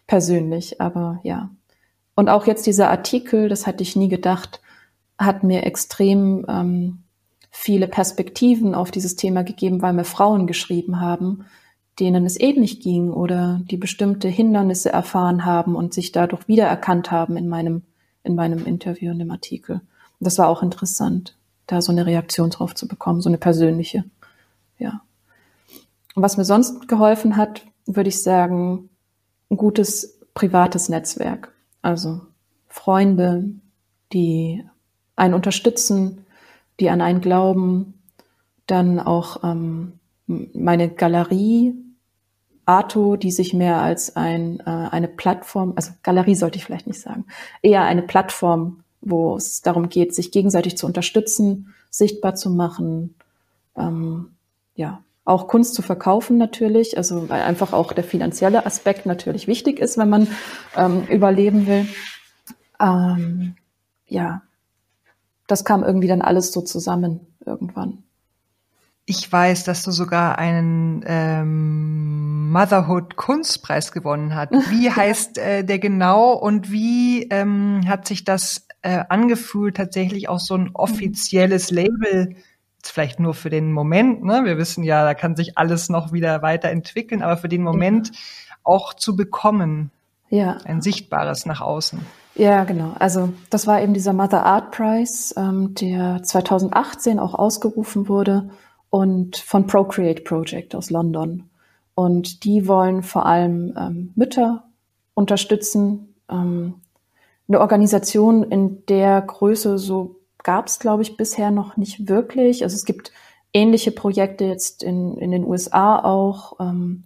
persönlich, 0.08 0.82
aber 0.82 1.20
ja. 1.24 1.52
Und 2.16 2.30
auch 2.30 2.48
jetzt 2.48 2.66
dieser 2.66 2.90
Artikel, 2.90 3.50
das 3.50 3.68
hatte 3.68 3.84
ich 3.84 3.96
nie 3.96 4.08
gedacht, 4.08 4.62
hat 5.20 5.44
mir 5.44 5.66
extrem 5.66 6.46
ähm, 6.48 7.04
viele 7.52 7.88
Perspektiven 7.88 8.74
auf 8.74 8.90
dieses 8.90 9.16
Thema 9.18 9.44
gegeben, 9.44 9.82
weil 9.82 9.94
mir 9.94 10.06
Frauen 10.06 10.48
geschrieben 10.48 11.02
haben, 11.02 11.46
denen 12.00 12.26
es 12.26 12.40
ähnlich 12.40 12.80
ging 12.80 13.12
oder 13.12 13.62
die 13.70 13.78
bestimmte 13.78 14.30
Hindernisse 14.30 14.92
erfahren 14.92 15.46
haben 15.46 15.76
und 15.76 15.94
sich 15.94 16.12
dadurch 16.12 16.48
wiedererkannt 16.48 17.12
haben 17.12 17.36
in 17.36 17.50
meinem, 17.50 17.82
in 18.24 18.36
meinem 18.36 18.66
Interview 18.66 19.12
in 19.12 19.20
dem 19.20 19.32
Artikel. 19.32 19.76
Und 19.76 20.26
das 20.26 20.38
war 20.38 20.48
auch 20.48 20.64
interessant, 20.64 21.36
da 21.66 21.82
so 21.82 21.92
eine 21.92 22.06
Reaktion 22.06 22.50
drauf 22.50 22.76
zu 22.76 22.88
bekommen, 22.88 23.22
so 23.22 23.30
eine 23.30 23.38
persönliche. 23.38 24.06
Ja. 24.78 25.02
Und 26.16 26.24
was 26.24 26.38
mir 26.38 26.46
sonst 26.46 26.88
geholfen 26.88 27.38
hat, 27.38 27.66
würde 27.86 28.10
ich 28.10 28.22
sagen, 28.22 28.90
ein 29.50 29.58
gutes 29.58 30.20
privates 30.34 30.90
Netzwerk. 30.90 31.54
Also 31.82 32.22
Freunde, 32.68 33.52
die 34.14 34.64
einen 35.16 35.34
unterstützen, 35.34 36.26
die 36.80 36.90
an 36.90 37.02
einen 37.02 37.22
glauben. 37.22 38.02
Dann 38.68 39.00
auch 39.00 39.44
ähm, 39.44 40.00
meine 40.28 40.90
Galerie, 40.90 41.74
Arto, 42.66 43.16
die 43.16 43.32
sich 43.32 43.54
mehr 43.54 43.82
als 43.82 44.16
ein, 44.16 44.60
äh, 44.60 44.64
eine 44.66 45.08
Plattform, 45.08 45.74
also 45.76 45.92
Galerie 46.04 46.36
sollte 46.36 46.58
ich 46.58 46.66
vielleicht 46.66 46.88
nicht 46.88 47.00
sagen, 47.00 47.26
eher 47.62 47.84
eine 47.84 48.02
Plattform, 48.02 48.84
wo 49.00 49.38
es 49.38 49.62
darum 49.62 49.88
geht, 49.88 50.14
sich 50.14 50.32
gegenseitig 50.32 50.78
zu 50.78 50.86
unterstützen, 50.86 51.74
sichtbar 51.90 52.36
zu 52.36 52.50
machen, 52.50 53.16
ähm, 53.78 54.37
ja, 54.78 55.04
auch 55.26 55.50
Kunst 55.50 55.74
zu 55.74 55.82
verkaufen 55.82 56.38
natürlich, 56.38 56.98
also 56.98 57.28
weil 57.28 57.42
einfach 57.42 57.74
auch 57.74 57.92
der 57.92 58.06
finanzielle 58.06 58.66
Aspekt 58.66 59.06
natürlich 59.06 59.48
wichtig 59.48 59.80
ist, 59.80 59.98
wenn 59.98 60.08
man 60.08 60.28
ähm, 60.78 61.04
überleben 61.10 61.68
will. 61.68 61.86
Ähm, 62.80 63.56
ja, 64.06 64.44
das 65.48 65.66
kam 65.66 65.84
irgendwie 65.84 66.08
dann 66.08 66.22
alles 66.22 66.54
so 66.54 66.62
zusammen 66.62 67.20
irgendwann. 67.46 68.04
Ich 69.06 69.30
weiß, 69.30 69.64
dass 69.64 69.84
du 69.84 69.92
sogar 69.92 70.38
einen 70.38 71.04
ähm, 71.06 72.52
Motherhood 72.52 73.16
Kunstpreis 73.16 73.92
gewonnen 73.92 74.36
hast. 74.36 74.52
Wie 74.70 74.92
heißt 74.92 75.40
äh, 75.40 75.64
der 75.64 75.80
genau 75.80 76.34
und 76.34 76.72
wie 76.72 77.24
ähm, 77.24 77.82
hat 77.88 78.08
sich 78.08 78.24
das 78.26 78.68
äh, 78.82 79.04
angefühlt, 79.10 79.78
tatsächlich 79.78 80.30
auch 80.30 80.40
so 80.40 80.56
ein 80.56 80.72
offizielles 80.74 81.72
Label, 81.72 82.36
vielleicht 82.84 83.20
nur 83.20 83.34
für 83.34 83.50
den 83.50 83.74
Moment, 83.74 84.24
ne? 84.24 84.42
Wir 84.46 84.58
wissen 84.58 84.84
ja, 84.84 85.04
da 85.04 85.14
kann 85.14 85.36
sich 85.36 85.58
alles 85.58 85.90
noch 85.90 86.14
wieder 86.14 86.42
weiterentwickeln, 86.42 87.22
aber 87.22 87.38
für 87.38 87.50
den 87.50 87.64
Moment 87.64 88.10
ja. 88.10 88.16
auch 88.64 88.94
zu 88.94 89.16
bekommen. 89.16 89.92
Ja. 90.30 90.58
Ein 90.66 90.82
sichtbares 90.82 91.46
nach 91.46 91.62
außen. 91.62 92.00
Ja, 92.36 92.66
genau. 92.66 92.94
Also 93.00 93.34
das 93.50 93.66
war 93.66 93.82
eben 93.82 93.94
dieser 93.94 94.14
Mother 94.14 94.46
Art 94.46 94.72
Prize, 94.72 95.34
ähm, 95.38 95.74
der 95.74 96.22
2018 96.22 97.20
auch 97.20 97.34
ausgerufen 97.34 98.08
wurde 98.08 98.50
und 98.90 99.38
von 99.38 99.66
Procreate 99.68 100.24
Project 100.24 100.76
aus 100.76 100.90
London. 100.90 101.50
Und 101.96 102.44
die 102.44 102.68
wollen 102.68 103.02
vor 103.02 103.26
allem 103.26 103.74
ähm, 103.76 104.12
Mütter 104.16 104.66
unterstützen. 105.16 106.14
Ähm, 106.30 106.76
eine 107.48 107.60
Organisation 107.60 108.44
in 108.44 108.86
der 108.86 109.22
Größe 109.22 109.80
so 109.80 110.17
gab 110.48 110.68
es, 110.68 110.80
glaube 110.80 111.02
ich, 111.04 111.18
bisher 111.18 111.52
noch 111.52 111.76
nicht 111.76 112.08
wirklich. 112.08 112.64
Also 112.64 112.74
es 112.74 112.86
gibt 112.86 113.12
ähnliche 113.52 113.92
Projekte 113.92 114.46
jetzt 114.46 114.82
in, 114.82 115.18
in 115.18 115.32
den 115.32 115.44
USA 115.44 116.00
auch. 116.00 116.58
Ähm, 116.62 117.04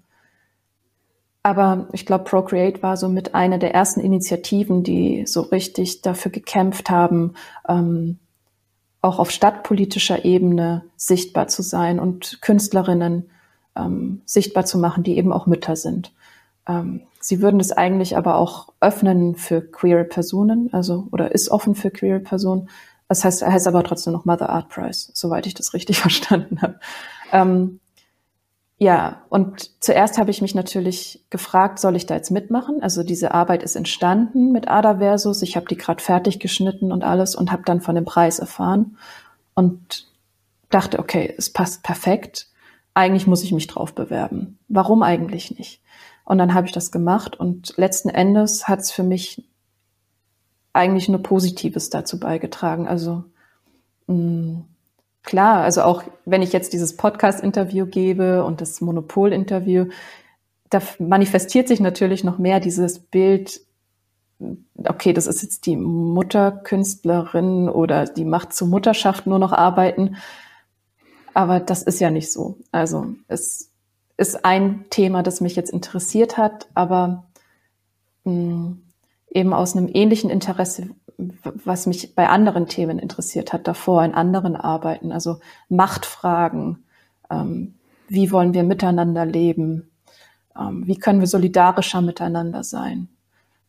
aber 1.42 1.88
ich 1.92 2.06
glaube, 2.06 2.26
Procreate 2.26 2.84
war 2.84 2.98
so 2.98 3.10
mit 3.10 3.34
einer 3.34 3.58
der 3.58 3.74
ersten 3.74 4.00
Initiativen, 4.00 4.84
die 4.84 5.26
so 5.26 5.42
richtig 5.42 6.04
dafür 6.04 6.32
gekämpft 6.32 6.92
haben, 6.92 7.34
ähm, 7.68 8.20
auch 9.02 9.18
auf 9.18 9.32
stadtpolitischer 9.32 10.24
Ebene 10.24 10.84
sichtbar 10.96 11.48
zu 11.48 11.64
sein 11.64 12.00
und 12.00 12.44
Künstlerinnen 12.44 13.32
ähm, 13.76 14.22
sichtbar 14.26 14.66
zu 14.66 14.78
machen, 14.78 15.02
die 15.02 15.18
eben 15.18 15.34
auch 15.34 15.48
Mütter 15.48 15.76
sind. 15.76 16.14
Ähm, 16.68 17.02
sie 17.20 17.42
würden 17.42 17.60
es 17.60 17.72
eigentlich 17.72 18.18
aber 18.18 18.36
auch 18.36 18.72
öffnen 18.82 19.34
für 19.34 19.62
queere 19.62 20.04
Personen, 20.04 20.72
also 20.72 21.08
oder 21.12 21.32
ist 21.32 21.50
offen 21.50 21.74
für 21.74 21.90
queere 21.90 22.20
Personen. 22.20 22.70
Das 23.12 23.26
heißt, 23.26 23.46
heißt 23.46 23.68
aber 23.68 23.84
trotzdem 23.84 24.14
noch 24.14 24.24
Mother 24.24 24.50
Art 24.50 24.70
Prize, 24.70 25.12
soweit 25.14 25.46
ich 25.46 25.54
das 25.54 25.74
richtig 25.74 26.00
verstanden 26.00 26.62
habe. 26.62 26.80
Ähm, 27.34 27.82
ja, 28.78 29.24
und 29.28 29.70
zuerst 29.84 30.18
habe 30.18 30.32
ich 30.32 30.42
mich 30.42 30.56
natürlich 30.56 31.26
gefragt, 31.30 31.80
soll 31.80 31.98
ich 31.98 32.06
da 32.06 32.16
jetzt 32.16 32.32
mitmachen? 32.32 32.82
Also 32.82 33.04
diese 33.04 33.34
Arbeit 33.34 33.64
ist 33.64 33.76
entstanden 33.76 34.54
mit 34.54 34.70
Ada 34.70 35.00
Versus. 35.00 35.42
Ich 35.42 35.58
habe 35.58 35.66
die 35.66 35.76
gerade 35.76 36.02
fertig 36.02 36.40
geschnitten 36.40 36.94
und 36.94 37.04
alles 37.04 37.36
und 37.36 37.52
habe 37.52 37.64
dann 37.66 37.82
von 37.82 37.96
dem 37.96 38.06
Preis 38.06 38.40
erfahren 38.40 38.98
und 39.56 40.08
dachte, 40.70 40.98
okay, 40.98 41.36
es 41.38 41.52
passt 41.52 41.84
perfekt. 41.84 42.48
Eigentlich 42.94 43.28
muss 43.28 43.44
ich 43.44 43.52
mich 43.52 43.68
drauf 43.68 43.94
bewerben. 43.94 44.58
Warum 44.70 45.04
eigentlich 45.04 45.58
nicht? 45.58 45.82
Und 46.24 46.38
dann 46.38 46.54
habe 46.54 46.66
ich 46.66 46.72
das 46.72 46.94
gemacht 46.94 47.38
und 47.38 47.74
letzten 47.76 48.08
Endes 48.08 48.70
hat 48.70 48.80
es 48.80 48.90
für 48.90 49.04
mich 49.04 49.44
eigentlich 50.74 51.10
nur 51.10 51.22
Positives 51.22 51.90
dazu 51.90 52.20
beigetragen. 52.20 52.88
Also 52.88 53.24
mh, 54.08 54.16
mm, 54.16 54.66
Klar, 55.24 55.62
also 55.62 55.84
auch 55.84 56.04
wenn 56.26 56.42
ich 56.42 56.52
jetzt 56.52 56.74
dieses 56.74 56.98
Podcast-Interview 56.98 57.86
gebe 57.86 58.44
und 58.44 58.60
das 58.60 58.82
Monopol-Interview, 58.82 59.86
da 60.70 60.82
manifestiert 61.00 61.68
sich 61.68 61.80
natürlich 61.80 62.24
noch 62.24 62.40
mehr 62.40 62.60
dieses 62.60 63.00
Bild, 63.00 63.62
okay, 64.84 65.14
das 65.14 65.28
ist 65.28 65.44
jetzt 65.44 65.68
die 65.68 65.76
Mutterkünstlerin 65.76 67.70
oder 67.70 68.06
die 68.06 68.26
macht 68.26 68.54
zur 68.54 68.68
Mutterschaft 68.68 69.28
nur 69.28 69.38
noch 69.38 69.54
arbeiten. 69.54 70.18
Aber 71.34 71.60
das 71.60 71.84
ist 71.84 72.00
ja 72.02 72.10
nicht 72.10 72.32
so. 72.32 72.58
Also 72.72 73.14
es 73.28 73.70
ist 74.18 74.44
ein 74.44 74.86
Thema, 74.90 75.22
das 75.22 75.40
mich 75.40 75.56
jetzt 75.56 75.72
interessiert 75.72 76.38
hat, 76.38 76.68
aber 76.74 77.26
mh, 78.24 78.34
hm, 78.34 78.82
eben 79.32 79.54
aus 79.54 79.76
einem 79.76 79.90
ähnlichen 79.92 80.30
Interesse 80.30 80.90
was 81.44 81.86
mich 81.86 82.16
bei 82.16 82.30
anderen 82.30 82.68
Themen 82.68 83.00
interessiert 83.00 83.54
hat, 83.54 83.68
davor 83.68 84.04
in 84.04 84.14
anderen 84.14 84.56
Arbeiten, 84.56 85.12
also 85.12 85.40
Machtfragen, 85.70 86.84
ähm, 87.30 87.76
wie 88.08 88.32
wollen 88.32 88.54
wir 88.54 88.64
miteinander 88.64 89.26
leben, 89.26 89.92
ähm, 90.58 90.86
wie 90.88 90.98
können 90.98 91.20
wir 91.20 91.28
solidarischer 91.28 92.02
miteinander 92.02 92.64
sein. 92.64 93.08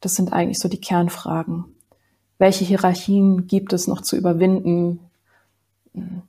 Das 0.00 0.14
sind 0.14 0.32
eigentlich 0.32 0.58
so 0.58 0.68
die 0.68 0.80
Kernfragen. 0.80 1.64
Welche 2.38 2.64
Hierarchien 2.64 3.46
gibt 3.46 3.72
es 3.72 3.86
noch 3.86 4.00
zu 4.00 4.16
überwinden? 4.16 4.98
Hm, 5.94 6.22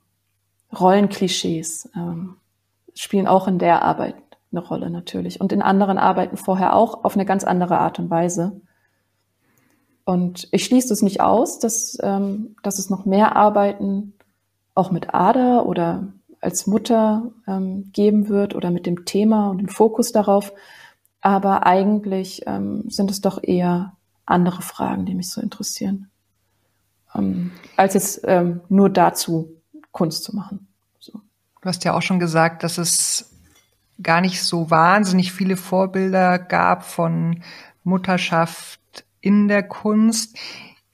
Rollenklischees 0.78 1.88
ähm, 1.96 2.36
spielen 2.94 3.26
auch 3.26 3.48
in 3.48 3.58
der 3.58 3.82
Arbeit 3.82 4.16
eine 4.52 4.60
Rolle 4.60 4.90
natürlich 4.90 5.40
und 5.40 5.52
in 5.52 5.62
anderen 5.62 5.98
Arbeiten 5.98 6.36
vorher 6.36 6.74
auch 6.74 7.04
auf 7.04 7.14
eine 7.14 7.24
ganz 7.24 7.44
andere 7.44 7.78
Art 7.78 7.98
und 7.98 8.10
Weise. 8.10 8.60
Und 10.04 10.48
ich 10.50 10.64
schließe 10.64 10.92
es 10.92 11.02
nicht 11.02 11.20
aus, 11.20 11.58
dass, 11.58 11.98
ähm, 12.02 12.56
dass 12.62 12.78
es 12.78 12.90
noch 12.90 13.06
mehr 13.06 13.36
Arbeiten 13.36 14.12
auch 14.74 14.90
mit 14.90 15.14
Ada 15.14 15.60
oder 15.62 16.08
als 16.40 16.66
Mutter 16.66 17.30
ähm, 17.46 17.90
geben 17.92 18.28
wird 18.28 18.54
oder 18.54 18.70
mit 18.70 18.86
dem 18.86 19.06
Thema 19.06 19.48
und 19.48 19.58
dem 19.58 19.68
Fokus 19.68 20.12
darauf. 20.12 20.52
Aber 21.20 21.64
eigentlich 21.64 22.42
ähm, 22.46 22.84
sind 22.90 23.10
es 23.10 23.22
doch 23.22 23.42
eher 23.42 23.96
andere 24.26 24.60
Fragen, 24.60 25.06
die 25.06 25.14
mich 25.14 25.30
so 25.30 25.40
interessieren, 25.40 26.10
ähm, 27.14 27.52
als 27.76 27.94
jetzt 27.94 28.20
ähm, 28.24 28.60
nur 28.68 28.90
dazu 28.90 29.56
Kunst 29.90 30.24
zu 30.24 30.36
machen. 30.36 30.66
So. 30.98 31.12
Du 31.62 31.68
hast 31.68 31.84
ja 31.84 31.94
auch 31.94 32.02
schon 32.02 32.18
gesagt, 32.18 32.62
dass 32.62 32.76
es 32.76 33.30
gar 34.02 34.20
nicht 34.20 34.42
so 34.42 34.70
wahnsinnig 34.70 35.32
viele 35.32 35.56
Vorbilder 35.56 36.38
gab 36.38 36.84
von 36.84 37.42
Mutterschaft 37.84 38.80
in 39.24 39.48
der 39.48 39.62
Kunst. 39.62 40.36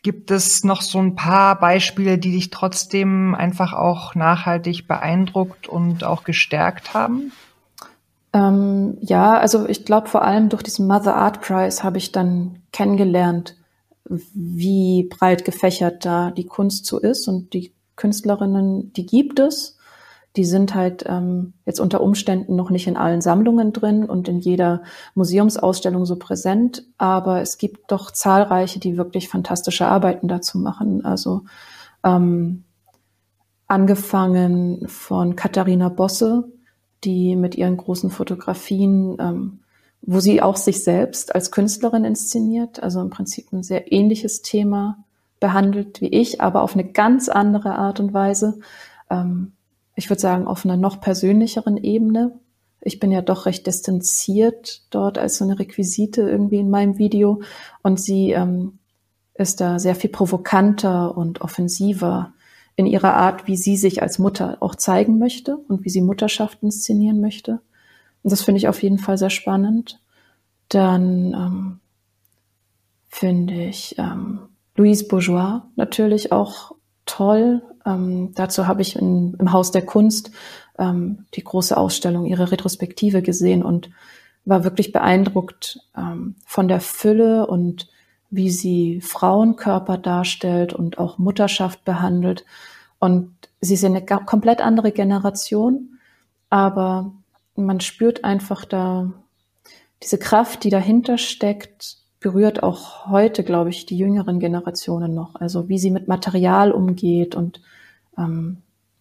Gibt 0.03 0.31
es 0.31 0.64
noch 0.64 0.81
so 0.81 0.99
ein 0.99 1.14
paar 1.14 1.59
Beispiele, 1.59 2.16
die 2.16 2.33
dich 2.33 2.51
trotzdem 2.51 3.35
einfach 3.35 3.75
auch 3.75 4.14
nachhaltig 4.14 4.88
beeindruckt 4.88 5.69
und 5.69 6.05
auch 6.05 6.25
gestärkt 6.25 6.95
haben? 6.95 7.33
Ähm, 8.33 8.97
ja, 9.01 9.33
also 9.37 9.69
ich 9.69 9.85
glaube 9.85 10.09
vor 10.09 10.23
allem 10.23 10.49
durch 10.49 10.62
diesen 10.62 10.87
Mother 10.87 11.16
Art 11.16 11.43
Prize 11.43 11.83
habe 11.83 11.99
ich 11.99 12.12
dann 12.12 12.62
kennengelernt, 12.73 13.57
wie 14.05 15.09
breit 15.11 15.45
gefächert 15.45 16.05
da 16.05 16.31
die 16.31 16.47
Kunst 16.47 16.87
so 16.87 16.99
ist 16.99 17.29
und 17.29 17.53
die 17.53 17.75
Künstlerinnen, 17.97 18.93
die 18.95 19.05
gibt 19.05 19.38
es 19.38 19.77
die 20.37 20.45
sind 20.45 20.75
halt 20.75 21.05
ähm, 21.09 21.55
jetzt 21.66 21.81
unter 21.81 22.01
Umständen 22.01 22.55
noch 22.55 22.71
nicht 22.71 22.87
in 22.87 22.97
allen 22.97 23.21
Sammlungen 23.21 23.73
drin 23.73 24.05
und 24.05 24.29
in 24.29 24.38
jeder 24.38 24.83
Museumsausstellung 25.14 26.07
so 26.07 26.16
präsent, 26.16 26.85
aber 26.99 27.40
es 27.40 27.59
gibt 27.59 27.90
doch 27.90 28.12
zahlreiche, 28.12 28.79
die 28.79 28.97
wirklich 28.97 29.29
fantastische 29.29 29.87
Arbeiten 29.87 30.29
dazu 30.29 30.59
machen. 30.59 31.05
Also 31.05 31.43
ähm, 32.05 32.64
angefangen 33.66 34.87
von 34.87 35.35
Katharina 35.35 35.88
Bosse, 35.88 36.45
die 37.03 37.35
mit 37.35 37.57
ihren 37.57 37.77
großen 37.77 38.11
Fotografien, 38.11 39.16
ähm, 39.19 39.61
wo 40.03 40.21
sie 40.21 40.43
auch 40.43 40.57
sich 40.57 40.85
selbst 40.85 41.35
als 41.35 41.51
Künstlerin 41.51 42.05
inszeniert, 42.05 42.83
also 42.83 43.01
im 43.01 43.11
Prinzip 43.11 43.53
ein 43.53 43.64
sehr 43.64 43.93
ähnliches 43.93 44.43
Thema 44.43 44.99
behandelt 45.40 46.01
wie 46.01 46.09
ich, 46.09 46.40
aber 46.40 46.62
auf 46.62 46.75
eine 46.75 46.85
ganz 46.85 47.29
andere 47.29 47.75
Art 47.75 47.99
und 47.99 48.14
Weise. 48.14 48.61
Ähm, 49.11 49.53
ich 50.01 50.09
würde 50.09 50.21
sagen, 50.21 50.47
auf 50.47 50.65
einer 50.65 50.79
noch 50.79 51.03
persönlicheren 51.03 51.77
Ebene. 51.77 52.33
Ich 52.81 53.01
bin 53.01 53.13
ja 53.13 53.21
doch 53.21 53.45
recht 53.45 53.67
distanziert 53.67 54.83
dort 54.89 55.19
als 55.19 55.37
so 55.37 55.45
eine 55.45 55.59
Requisite 55.59 56.23
irgendwie 56.23 56.57
in 56.57 56.71
meinem 56.71 56.97
Video 56.97 57.43
und 57.83 58.01
sie 58.01 58.31
ähm, 58.31 58.79
ist 59.35 59.61
da 59.61 59.79
sehr 59.79 59.95
viel 59.95 60.09
provokanter 60.09 61.15
und 61.15 61.43
offensiver 61.43 62.33
in 62.77 62.87
ihrer 62.87 63.13
Art, 63.13 63.47
wie 63.47 63.59
sie 63.59 63.77
sich 63.77 64.01
als 64.01 64.19
Mutter 64.19 64.57
auch 64.61 64.75
zeigen 64.75 65.19
möchte 65.19 65.59
und 65.59 65.85
wie 65.85 65.91
sie 65.91 66.01
Mutterschaft 66.01 66.63
inszenieren 66.63 67.21
möchte. 67.21 67.61
Und 68.23 68.33
das 68.33 68.41
finde 68.41 68.57
ich 68.57 68.69
auf 68.69 68.83
jeden 68.83 68.99
Fall 68.99 69.19
sehr 69.19 69.29
spannend. 69.29 70.01
Dann 70.71 71.35
ähm, 71.35 71.81
finde 73.11 73.65
ich 73.65 73.97
ähm, 73.99 74.39
Louise 74.77 75.07
Bourgeois 75.07 75.61
natürlich 75.77 76.33
auch 76.33 76.73
toll. 77.05 77.61
Ähm, 77.87 78.33
dazu 78.35 78.66
habe 78.66 78.83
ich 78.83 78.97
in, 78.97 79.35
im 79.38 79.53
Haus 79.53 79.71
der 79.71 79.85
Kunst 79.85 80.31
ähm, 80.79 81.27
die 81.35 81.45
große 81.45 81.77
Ausstellung, 81.77 82.27
ihre 82.27 82.51
Retrospektive 82.51 83.23
gesehen 83.23 83.62
und 83.62 83.90
war 84.45 84.64
wirklich 84.64 84.93
beeindruckt 84.93 85.81
ähm, 85.97 86.35
von 86.47 86.69
der 86.69 86.81
Fülle 86.81 87.47
und 87.47 87.88
wie 88.31 88.51
sie 88.51 89.01
Frauenkörper 89.01 89.99
darstellt 89.99 90.73
und 90.73 90.99
auch 90.99 91.19
Mutterschaft 91.19 91.85
behandelt. 91.85 92.45
Und 92.99 93.35
sie 93.61 93.75
ist 93.75 93.85
eine 93.85 94.05
komplett 94.05 94.61
andere 94.61 94.93
Generation, 94.93 95.99
aber 96.49 97.12
man 97.57 97.81
spürt 97.81 98.25
einfach 98.25 98.64
da 98.64 99.11
diese 100.03 100.19
Kraft, 100.19 100.64
die 100.64 100.71
dahinter 100.71 101.19
steckt, 101.19 102.00
berührt 102.20 102.62
auch 102.62 103.06
heute, 103.06 103.42
glaube 103.42 103.70
ich, 103.70 103.87
die 103.87 103.96
jüngeren 103.96 104.38
Generationen 104.38 105.14
noch. 105.14 105.35
Also 105.37 105.68
wie 105.68 105.78
sie 105.78 105.90
mit 105.90 106.06
Material 106.06 106.70
umgeht 106.70 107.35
und 107.35 107.62
ähm, 108.16 108.59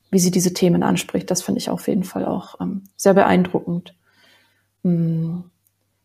wie 0.09 0.19
sie 0.19 0.31
diese 0.31 0.53
Themen 0.53 0.81
anspricht, 0.81 1.29
das 1.29 1.41
finde 1.41 1.59
ich 1.59 1.69
auf 1.69 1.87
jeden 1.87 2.03
Fall 2.03 2.25
auch 2.25 2.59
ähm, 2.61 2.83
sehr 2.95 3.13
beeindruckend. 3.13 3.93
Mhm. 4.83 5.43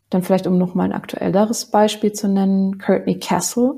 Dann 0.09 0.21
vielleicht, 0.21 0.45
um 0.45 0.57
noch 0.57 0.75
mal 0.75 0.83
ein 0.83 0.93
aktuelleres 0.93 1.65
Beispiel 1.65 2.13
zu 2.13 2.27
nennen, 2.27 2.77
Courtney 2.77 3.17
Castle. 3.17 3.75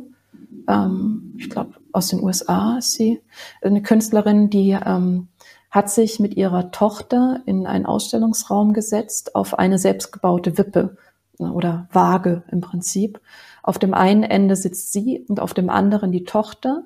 Ähm, 0.68 1.36
ich 1.38 1.50
glaube, 1.50 1.76
aus 1.94 2.10
den 2.10 2.22
USA 2.22 2.80
ist 2.80 2.94
sie 2.94 3.22
eine 3.62 3.82
Künstlerin, 3.82 4.50
die 4.50 4.72
ähm, 4.72 5.30
hat 5.70 5.90
sich 5.90 6.20
mit 6.20 6.36
ihrer 6.36 6.72
Tochter 6.72 7.42
in 7.46 7.66
einen 7.68 7.86
Ausstellungsraum 7.86 8.74
gesetzt 8.74 9.36
auf 9.36 9.58
eine 9.58 9.78
selbstgebaute 9.78 10.58
Wippe 10.58 10.98
oder 11.40 11.88
Waage 11.92 12.44
im 12.52 12.62
Prinzip. 12.62 13.20
Auf 13.64 13.80
dem 13.80 13.94
einen 13.94 14.24
Ende 14.24 14.56
sitzt 14.56 14.92
sie 14.92 15.26
und 15.28 15.40
auf 15.40 15.54
dem 15.54 15.70
anderen 15.70 16.12
die 16.12 16.24
Tochter. 16.24 16.84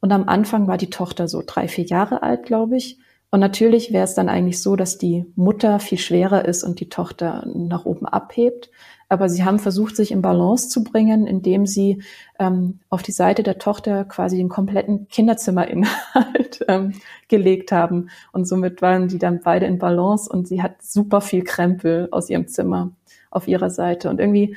Und 0.00 0.12
am 0.12 0.28
Anfang 0.28 0.66
war 0.66 0.78
die 0.78 0.90
Tochter 0.90 1.28
so 1.28 1.42
drei, 1.46 1.68
vier 1.68 1.84
Jahre 1.84 2.22
alt, 2.22 2.44
glaube 2.44 2.76
ich. 2.76 2.98
Und 3.30 3.40
natürlich 3.40 3.92
wäre 3.92 4.04
es 4.04 4.14
dann 4.14 4.28
eigentlich 4.28 4.60
so, 4.60 4.74
dass 4.74 4.98
die 4.98 5.24
Mutter 5.36 5.78
viel 5.78 5.98
schwerer 5.98 6.44
ist 6.44 6.64
und 6.64 6.80
die 6.80 6.88
Tochter 6.88 7.46
nach 7.54 7.84
oben 7.84 8.06
abhebt. 8.06 8.70
Aber 9.08 9.28
sie 9.28 9.44
haben 9.44 9.58
versucht, 9.58 9.96
sich 9.96 10.12
in 10.12 10.22
Balance 10.22 10.68
zu 10.68 10.84
bringen, 10.84 11.26
indem 11.26 11.66
sie 11.66 12.02
ähm, 12.38 12.80
auf 12.90 13.02
die 13.02 13.12
Seite 13.12 13.42
der 13.42 13.58
Tochter 13.58 14.04
quasi 14.04 14.36
den 14.36 14.48
kompletten 14.48 15.08
Kinderzimmerinhalt 15.08 16.64
ähm, 16.68 16.94
gelegt 17.28 17.72
haben. 17.72 18.10
Und 18.32 18.46
somit 18.46 18.82
waren 18.82 19.08
die 19.08 19.18
dann 19.18 19.40
beide 19.42 19.66
in 19.66 19.78
Balance 19.78 20.30
und 20.30 20.46
sie 20.46 20.62
hat 20.62 20.82
super 20.82 21.20
viel 21.20 21.42
Krempel 21.42 22.08
aus 22.12 22.30
ihrem 22.30 22.48
Zimmer 22.48 22.92
auf 23.30 23.48
ihrer 23.48 23.70
Seite. 23.70 24.10
Und 24.10 24.20
irgendwie, 24.20 24.56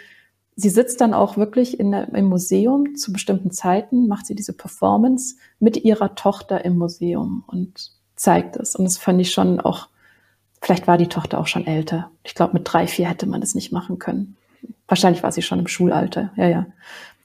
sie 0.56 0.70
sitzt 0.70 1.02
dann 1.02 1.14
auch 1.14 1.38
wirklich 1.38 1.80
in 1.80 1.92
der, 1.92 2.14
im 2.14 2.26
Museum 2.26 2.96
zu 2.96 3.14
bestimmten 3.14 3.52
Zeiten, 3.52 4.08
macht 4.08 4.26
sie 4.26 4.36
diese 4.36 4.54
Performance 4.54 5.36
mit 5.60 5.78
ihrer 5.78 6.16
Tochter 6.16 6.66
im 6.66 6.78
Museum 6.78 7.44
und 7.48 7.92
zeigt 8.16 8.56
es. 8.56 8.76
Und 8.76 8.86
das 8.86 8.98
fand 8.98 9.22
ich 9.22 9.32
schon 9.32 9.60
auch, 9.60 9.90
vielleicht 10.62 10.88
war 10.88 10.98
die 10.98 11.08
Tochter 11.08 11.40
auch 11.40 11.48
schon 11.48 11.68
älter. 11.68 12.12
Ich 12.24 12.36
glaube, 12.36 12.54
mit 12.54 12.64
drei, 12.66 12.88
vier 12.88 13.08
hätte 13.08 13.26
man 13.26 13.42
das 13.42 13.56
nicht 13.56 13.72
machen 13.72 14.00
können. 14.00 14.38
Wahrscheinlich 14.88 15.24
war 15.24 15.32
sie 15.32 15.42
schon 15.42 15.60
im 15.60 15.68
Schulalter, 15.68 16.32
ja, 16.36 16.48
ja. 16.48 16.66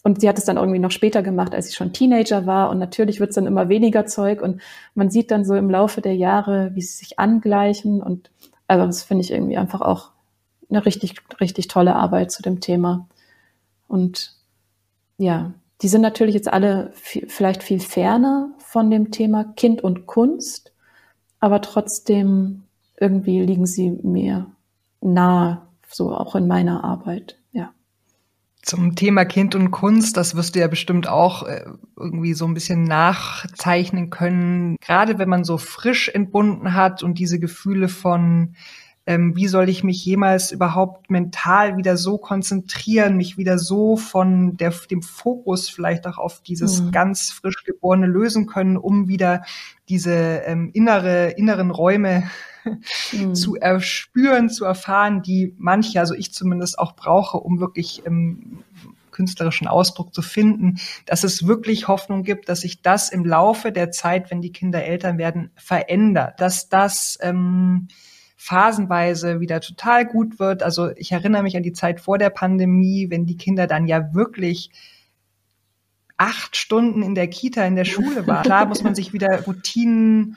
Und 0.04 0.20
sie 0.20 0.28
hat 0.28 0.38
es 0.38 0.44
dann 0.44 0.56
irgendwie 0.56 0.78
noch 0.78 0.90
später 0.90 1.22
gemacht, 1.22 1.54
als 1.54 1.66
sie 1.66 1.74
schon 1.74 1.92
Teenager 1.92 2.46
war. 2.46 2.70
Und 2.70 2.78
natürlich 2.78 3.20
wird 3.20 3.30
es 3.30 3.34
dann 3.34 3.46
immer 3.46 3.68
weniger 3.68 4.06
Zeug. 4.06 4.40
Und 4.40 4.62
man 4.94 5.10
sieht 5.10 5.30
dann 5.30 5.44
so 5.44 5.54
im 5.54 5.68
Laufe 5.68 6.00
der 6.00 6.14
Jahre, 6.14 6.70
wie 6.74 6.80
sie 6.80 6.96
sich 6.96 7.18
angleichen. 7.18 8.00
Und 8.00 8.30
also 8.68 8.86
das 8.86 9.02
finde 9.02 9.24
ich 9.24 9.32
irgendwie 9.32 9.58
einfach 9.58 9.80
auch 9.80 10.12
eine 10.70 10.84
richtig, 10.84 11.14
richtig 11.40 11.68
tolle 11.68 11.96
Arbeit 11.96 12.30
zu 12.30 12.42
dem 12.42 12.60
Thema. 12.60 13.08
Und 13.86 14.34
ja, 15.16 15.54
die 15.82 15.88
sind 15.88 16.02
natürlich 16.02 16.34
jetzt 16.34 16.52
alle 16.52 16.90
viel, 16.94 17.28
vielleicht 17.28 17.62
viel 17.62 17.80
ferner 17.80 18.50
von 18.58 18.90
dem 18.90 19.10
Thema 19.10 19.44
Kind 19.44 19.82
und 19.82 20.06
Kunst, 20.06 20.72
aber 21.40 21.60
trotzdem 21.60 22.64
irgendwie 22.98 23.40
liegen 23.40 23.66
sie 23.66 23.90
mir 23.90 24.50
nahe, 25.00 25.62
so 25.88 26.14
auch 26.14 26.34
in 26.34 26.48
meiner 26.48 26.84
Arbeit, 26.84 27.38
ja. 27.52 27.72
Zum 28.62 28.96
Thema 28.96 29.24
Kind 29.24 29.54
und 29.54 29.70
Kunst, 29.70 30.16
das 30.16 30.34
wirst 30.34 30.56
du 30.56 30.60
ja 30.60 30.66
bestimmt 30.66 31.08
auch 31.08 31.44
äh, 31.44 31.64
irgendwie 31.96 32.34
so 32.34 32.44
ein 32.44 32.54
bisschen 32.54 32.82
nachzeichnen 32.82 34.10
können. 34.10 34.76
Gerade 34.80 35.18
wenn 35.18 35.28
man 35.28 35.44
so 35.44 35.58
frisch 35.58 36.08
entbunden 36.08 36.74
hat 36.74 37.02
und 37.04 37.18
diese 37.18 37.38
Gefühle 37.38 37.88
von 37.88 38.56
ähm, 39.08 39.34
wie 39.34 39.48
soll 39.48 39.70
ich 39.70 39.82
mich 39.82 40.04
jemals 40.04 40.52
überhaupt 40.52 41.10
mental 41.10 41.78
wieder 41.78 41.96
so 41.96 42.18
konzentrieren, 42.18 43.16
mich 43.16 43.38
wieder 43.38 43.58
so 43.58 43.96
von 43.96 44.58
der, 44.58 44.74
dem 44.90 45.00
Fokus 45.00 45.70
vielleicht 45.70 46.06
auch 46.06 46.18
auf 46.18 46.42
dieses 46.42 46.82
mhm. 46.82 46.92
ganz 46.92 47.30
frisch 47.30 47.64
geborene 47.64 48.06
lösen 48.06 48.44
können, 48.44 48.76
um 48.76 49.08
wieder 49.08 49.46
diese 49.88 50.12
ähm, 50.12 50.68
innere, 50.74 51.30
inneren 51.30 51.70
Räume 51.70 52.28
mhm. 53.12 53.34
zu 53.34 53.56
erspüren, 53.56 54.50
zu 54.50 54.66
erfahren, 54.66 55.22
die 55.22 55.54
manche, 55.56 56.00
also 56.00 56.12
ich 56.12 56.34
zumindest 56.34 56.78
auch 56.78 56.94
brauche, 56.94 57.38
um 57.38 57.60
wirklich 57.60 58.02
ähm, 58.04 58.58
künstlerischen 59.10 59.68
Ausdruck 59.68 60.12
zu 60.12 60.20
finden, 60.20 60.80
dass 61.06 61.24
es 61.24 61.46
wirklich 61.46 61.88
Hoffnung 61.88 62.24
gibt, 62.24 62.50
dass 62.50 62.60
sich 62.60 62.82
das 62.82 63.08
im 63.08 63.24
Laufe 63.24 63.72
der 63.72 63.90
Zeit, 63.90 64.30
wenn 64.30 64.42
die 64.42 64.52
Kinder 64.52 64.84
Eltern 64.84 65.16
werden, 65.16 65.50
verändert, 65.56 66.38
dass 66.42 66.68
das 66.68 67.16
ähm, 67.22 67.88
phasenweise 68.38 69.40
wieder 69.40 69.60
total 69.60 70.06
gut 70.06 70.38
wird. 70.38 70.62
Also 70.62 70.90
ich 70.96 71.10
erinnere 71.10 71.42
mich 71.42 71.56
an 71.56 71.64
die 71.64 71.72
Zeit 71.72 72.00
vor 72.00 72.18
der 72.18 72.30
Pandemie, 72.30 73.10
wenn 73.10 73.26
die 73.26 73.36
Kinder 73.36 73.66
dann 73.66 73.88
ja 73.88 74.14
wirklich 74.14 74.70
acht 76.16 76.56
Stunden 76.56 77.02
in 77.02 77.16
der 77.16 77.28
Kita, 77.28 77.64
in 77.64 77.76
der 77.76 77.84
Schule 77.84 78.26
waren. 78.28 78.44
Klar 78.44 78.66
muss 78.66 78.82
man 78.84 78.94
sich 78.94 79.12
wieder 79.12 79.42
Routinen 79.42 80.36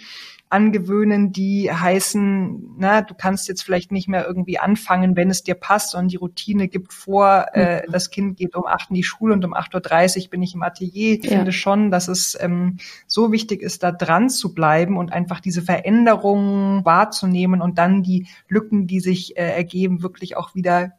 angewöhnen, 0.52 1.32
die 1.32 1.72
heißen, 1.72 2.76
na, 2.78 3.02
du 3.02 3.14
kannst 3.14 3.48
jetzt 3.48 3.64
vielleicht 3.64 3.92
nicht 3.92 4.10
mehr 4.10 4.28
irgendwie 4.28 4.60
anfangen, 4.60 5.16
wenn 5.16 5.30
es 5.30 5.44
dir 5.44 5.56
passt, 5.56 5.92
sondern 5.92 6.10
die 6.10 6.18
Routine 6.18 6.68
gibt 6.68 6.94
vor, 6.94 7.46
äh, 7.54 7.78
mhm. 7.88 7.92
das 7.92 8.10
Kind 8.10 8.38
geht 8.38 8.56
um 8.56 8.66
acht 8.66 8.90
in 8.90 8.96
die 8.96 9.04
Schule 9.04 9.34
und 9.34 9.46
um 9.46 9.54
8.30 9.54 10.24
Uhr 10.26 10.30
bin 10.30 10.44
ich 10.44 10.54
im 10.54 10.62
Atelier. 10.62 11.20
Ich 11.20 11.24
ja. 11.24 11.38
finde 11.38 11.54
schon, 11.54 11.90
dass 11.90 12.10
es 12.10 12.38
ähm, 12.40 12.78
so 13.08 13.32
wichtig 13.32 13.62
ist, 13.62 13.82
da 13.84 13.94
dran 13.94 14.30
zu 14.30 14.54
bleiben 14.54 14.98
und 14.98 15.14
einfach 15.14 15.40
diese 15.40 15.62
Veränderungen 15.62 16.84
wahrzunehmen 16.84 17.62
und 17.62 17.78
dann 17.78 18.04
die 18.04 18.28
Lücken, 18.50 18.88
die 18.88 19.00
sich 19.00 19.38
äh, 19.38 19.56
ergeben, 19.56 20.04
wirklich 20.04 20.36
auch 20.36 20.54
wieder 20.54 20.94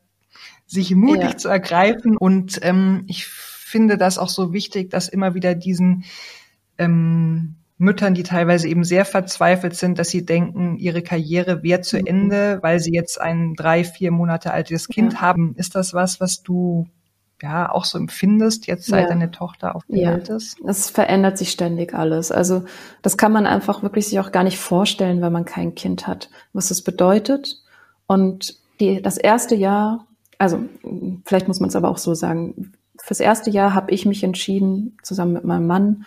sich 0.66 0.94
mutig 0.94 1.22
ja. 1.30 1.36
zu 1.36 1.48
ergreifen. 1.48 2.16
Und 2.16 2.58
ähm, 2.62 3.04
ich 3.06 3.26
finde 3.26 3.98
das 3.98 4.16
auch 4.16 4.30
so 4.30 4.54
wichtig, 4.54 4.88
dass 4.90 5.08
immer 5.08 5.34
wieder 5.34 5.54
diesen 5.54 6.04
ähm, 6.78 7.56
Müttern, 7.78 8.14
die 8.14 8.22
teilweise 8.22 8.68
eben 8.68 8.85
sehr 8.85 9.04
verzweifelt 9.04 9.74
sind, 9.74 9.98
dass 9.98 10.08
sie 10.08 10.24
denken, 10.24 10.76
ihre 10.78 11.02
Karriere 11.02 11.62
wäre 11.62 11.80
zu 11.80 11.98
mhm. 11.98 12.06
Ende, 12.06 12.58
weil 12.62 12.80
sie 12.80 12.92
jetzt 12.92 13.20
ein 13.20 13.54
drei, 13.54 13.85
vier 13.85 14.11
Monate 14.11 14.52
altes 14.52 14.88
Kind 14.88 15.14
ja. 15.14 15.20
haben. 15.20 15.54
Ist 15.56 15.74
das 15.74 15.92
was, 15.92 16.20
was 16.20 16.42
du 16.42 16.87
ja 17.42 17.70
auch 17.70 17.85
so 17.85 17.98
empfindest, 17.98 18.68
jetzt 18.68 18.87
seit 18.87 19.04
ja. 19.04 19.08
deine 19.08 19.30
Tochter 19.32 19.74
auf 19.74 19.85
der 19.88 19.98
ja. 19.98 20.11
Welt 20.12 20.28
ist? 20.28 20.58
Es 20.66 20.88
verändert 20.90 21.38
sich 21.38 21.50
ständig 21.50 21.92
alles. 21.92 22.30
Also 22.30 22.64
das 23.02 23.16
kann 23.16 23.32
man 23.32 23.46
einfach 23.46 23.82
wirklich 23.82 24.06
sich 24.06 24.20
auch 24.20 24.32
gar 24.32 24.44
nicht 24.44 24.58
vorstellen, 24.58 25.20
wenn 25.20 25.32
man 25.32 25.44
kein 25.44 25.74
Kind 25.74 26.06
hat, 26.06 26.30
was 26.52 26.68
das 26.68 26.82
bedeutet. 26.82 27.62
Und 28.06 28.56
die, 28.78 29.02
das 29.02 29.18
erste 29.18 29.56
Jahr, 29.56 30.06
also 30.38 30.61
vielleicht 31.24 31.48
muss 31.48 31.61
man 31.61 31.68
es 31.68 31.76
aber 31.76 31.88
auch 31.88 31.98
so 31.98 32.14
sagen, 32.14 32.72
fürs 33.00 33.20
erste 33.20 33.50
Jahr 33.50 33.74
habe 33.74 33.90
ich 33.90 34.06
mich 34.06 34.22
entschieden, 34.22 34.96
zusammen 35.02 35.32
mit 35.32 35.44
meinem 35.44 35.66
Mann, 35.66 36.04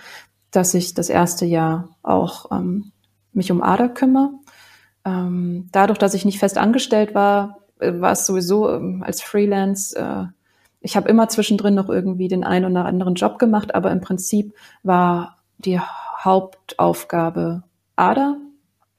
dass 0.51 0.73
ich 0.73 0.93
das 0.93 1.09
erste 1.09 1.45
Jahr 1.45 1.89
auch 2.03 2.51
ähm, 2.51 2.91
mich 3.33 3.51
um 3.51 3.61
Ada 3.61 3.87
kümmere. 3.87 4.31
Ähm, 5.03 5.69
dadurch, 5.71 5.99
dass 5.99 6.13
ich 6.13 6.25
nicht 6.25 6.39
fest 6.39 6.57
angestellt 6.57 7.13
war, 7.13 7.59
äh, 7.79 7.93
war 7.99 8.11
es 8.11 8.25
sowieso 8.25 8.71
ähm, 8.71 9.03
als 9.05 9.21
Freelance. 9.21 9.97
Äh, 9.97 10.25
ich 10.81 10.95
habe 10.95 11.09
immer 11.09 11.29
zwischendrin 11.29 11.75
noch 11.75 11.89
irgendwie 11.89 12.27
den 12.27 12.43
einen 12.43 12.71
oder 12.71 12.85
anderen 12.85 13.15
Job 13.15 13.39
gemacht, 13.39 13.75
aber 13.75 13.91
im 13.91 14.01
Prinzip 14.01 14.53
war 14.83 15.37
die 15.57 15.79
Hauptaufgabe 15.79 17.63
Ader 17.95 18.37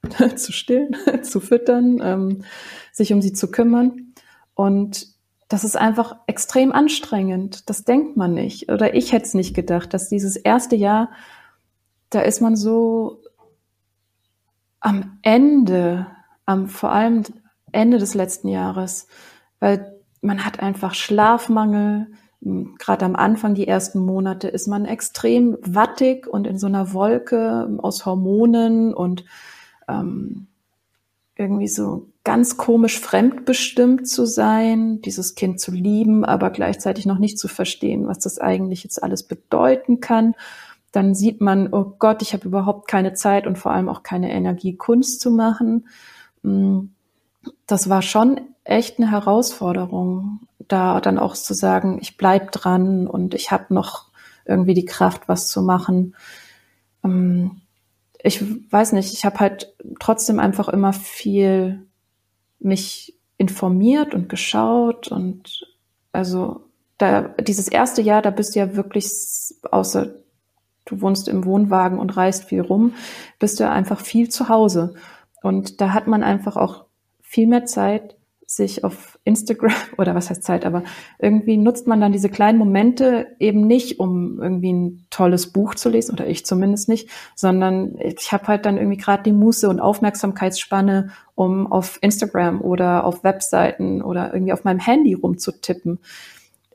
zu 0.37 0.53
stillen, 0.53 0.97
zu 1.23 1.41
füttern, 1.41 2.01
ähm, 2.03 2.45
sich 2.93 3.13
um 3.13 3.23
sie 3.23 3.33
zu 3.33 3.51
kümmern. 3.51 4.15
Und 4.55 5.09
das 5.49 5.65
ist 5.65 5.77
einfach 5.77 6.17
extrem 6.27 6.73
anstrengend. 6.73 7.69
Das 7.69 7.85
denkt 7.85 8.17
man 8.17 8.35
nicht. 8.35 8.71
Oder 8.71 8.95
ich 8.95 9.13
hätte 9.13 9.27
es 9.27 9.35
nicht 9.35 9.55
gedacht, 9.55 9.95
dass 9.95 10.09
dieses 10.09 10.37
erste 10.37 10.77
Jahr, 10.77 11.11
da 12.11 12.21
ist 12.21 12.41
man 12.41 12.57
so 12.57 13.23
am 14.81 15.19
Ende, 15.23 16.07
am 16.45 16.69
vor 16.69 16.93
allem 16.93 17.23
Ende 17.73 17.99
des 17.99 18.15
letzten 18.15 18.49
Jahres, 18.49 19.07
weil 19.59 19.97
man 20.21 20.45
hat 20.45 20.61
einfach 20.61 20.95
Schlafmangel. 20.95 22.09
Gerade 22.41 23.05
am 23.05 23.17
Anfang, 23.17 23.55
die 23.55 23.67
ersten 23.67 23.99
Monate, 23.99 24.49
ist 24.49 24.69
man 24.69 24.85
extrem 24.85 25.57
wattig 25.63 26.27
und 26.27 26.47
in 26.47 26.59
so 26.59 26.67
einer 26.67 26.93
Wolke 26.93 27.69
aus 27.79 28.07
Hormonen 28.07 28.95
und 28.95 29.25
ähm, 29.89 30.47
irgendwie 31.37 31.69
so 31.69 32.09
ganz 32.25 32.57
komisch 32.57 32.99
fremdbestimmt 32.99 34.09
zu 34.09 34.27
sein, 34.27 35.01
dieses 35.03 35.35
Kind 35.35 35.61
zu 35.61 35.71
lieben, 35.71 36.25
aber 36.25 36.51
gleichzeitig 36.51 37.07
noch 37.07 37.19
nicht 37.19 37.39
zu 37.39 37.47
verstehen, 37.47 38.09
was 38.09 38.19
das 38.19 38.39
eigentlich 38.39 38.85
jetzt 38.85 39.03
alles 39.03 39.23
bedeuten 39.23 40.01
kann. 40.01 40.35
Dann 40.93 41.15
sieht 41.15 41.41
man, 41.41 41.73
oh 41.73 41.95
Gott, 41.99 42.23
ich 42.23 42.33
habe 42.33 42.47
überhaupt 42.47 42.89
keine 42.89 43.15
Zeit 43.15 43.47
und 43.47 43.59
vor 43.59 43.73
allem 43.73 43.89
auch 43.89 44.03
keine 44.03 44.33
Energie, 44.33 44.77
Kunst 44.77 45.21
zu 45.21 45.31
machen. 45.31 45.89
Mm, 46.43 46.87
das 47.67 47.89
war 47.89 48.03
schon 48.03 48.41
echt 48.65 48.99
eine 48.99 49.11
Herausforderung, 49.11 50.41
da 50.69 51.01
dann 51.01 51.19
auch 51.19 51.35
zu 51.35 51.55
sagen, 51.55 51.99
ich 52.01 52.17
bleib 52.17 52.53
dran 52.53 53.07
und 53.07 53.35
ich 53.35 53.51
habe 53.51 53.73
noch 53.75 54.07
irgendwie 54.45 54.75
die 54.75 54.85
Kraft, 54.85 55.29
was 55.29 55.49
zu 55.49 55.63
machen. 55.63 56.15
Ähm, 57.05 57.63
ich 58.23 58.43
weiß 58.73 58.93
nicht, 58.93 59.13
ich 59.13 59.25
habe 59.25 59.39
halt 59.39 59.75
trotzdem 60.01 60.41
einfach 60.41 60.69
immer 60.69 60.93
viel 60.93 61.87
mich 62.59 63.17
informiert 63.39 64.15
und 64.15 64.29
geschaut 64.29 65.09
und 65.09 65.67
also 66.13 66.65
da 66.99 67.23
dieses 67.23 67.69
erste 67.69 68.01
Jahr, 68.01 68.23
da 68.23 68.31
bist 68.31 68.55
du 68.55 68.61
ja 68.61 68.75
wirklich 68.75 69.11
außer 69.71 70.15
du 70.87 71.01
wohnst 71.03 71.29
im 71.29 71.45
Wohnwagen 71.45 71.99
und 71.99 72.17
reist 72.17 72.45
viel 72.45 72.63
rum, 72.63 72.95
bist 73.39 73.61
du 73.61 73.69
einfach 73.69 74.01
viel 74.01 74.31
zu 74.31 74.49
Hause 74.49 74.95
und 75.43 75.81
da 75.81 75.93
hat 75.93 76.07
man 76.07 76.23
einfach 76.23 76.57
auch 76.57 76.87
viel 77.21 77.47
mehr 77.47 77.67
Zeit 77.67 78.17
sich 78.47 78.85
auf 78.85 79.19
Instagram 79.25 79.75
oder 79.99 80.15
was 80.15 80.31
heißt 80.31 80.45
Zeit, 80.45 80.65
aber 80.65 80.85
irgendwie 81.19 81.57
nutzt 81.57 81.87
man 81.87 82.01
dann 82.01 82.13
diese 82.13 82.29
kleinen 82.29 82.59
Momente 82.59 83.27
eben 83.41 83.67
nicht, 83.67 83.99
um 83.99 84.41
irgendwie 84.41 84.73
ein 84.73 85.07
tolles 85.11 85.53
Buch 85.53 85.75
zu 85.75 85.89
lesen 85.89 86.13
oder 86.13 86.27
ich 86.27 86.47
zumindest 86.47 86.89
nicht, 86.89 87.11
sondern 87.35 87.97
ich 87.99 88.33
habe 88.33 88.47
halt 88.47 88.65
dann 88.65 88.77
irgendwie 88.77 88.99
gerade 88.99 89.25
die 89.25 89.33
Muße 89.33 89.69
und 89.69 89.81
Aufmerksamkeitsspanne, 89.81 91.11
um 91.35 91.71
auf 91.71 91.99
Instagram 92.01 92.61
oder 92.63 93.05
auf 93.05 93.25
Webseiten 93.25 94.01
oder 94.01 94.33
irgendwie 94.33 94.53
auf 94.53 94.65
meinem 94.65 94.81
Handy 94.81 95.15
rumzutippen. 95.15 95.99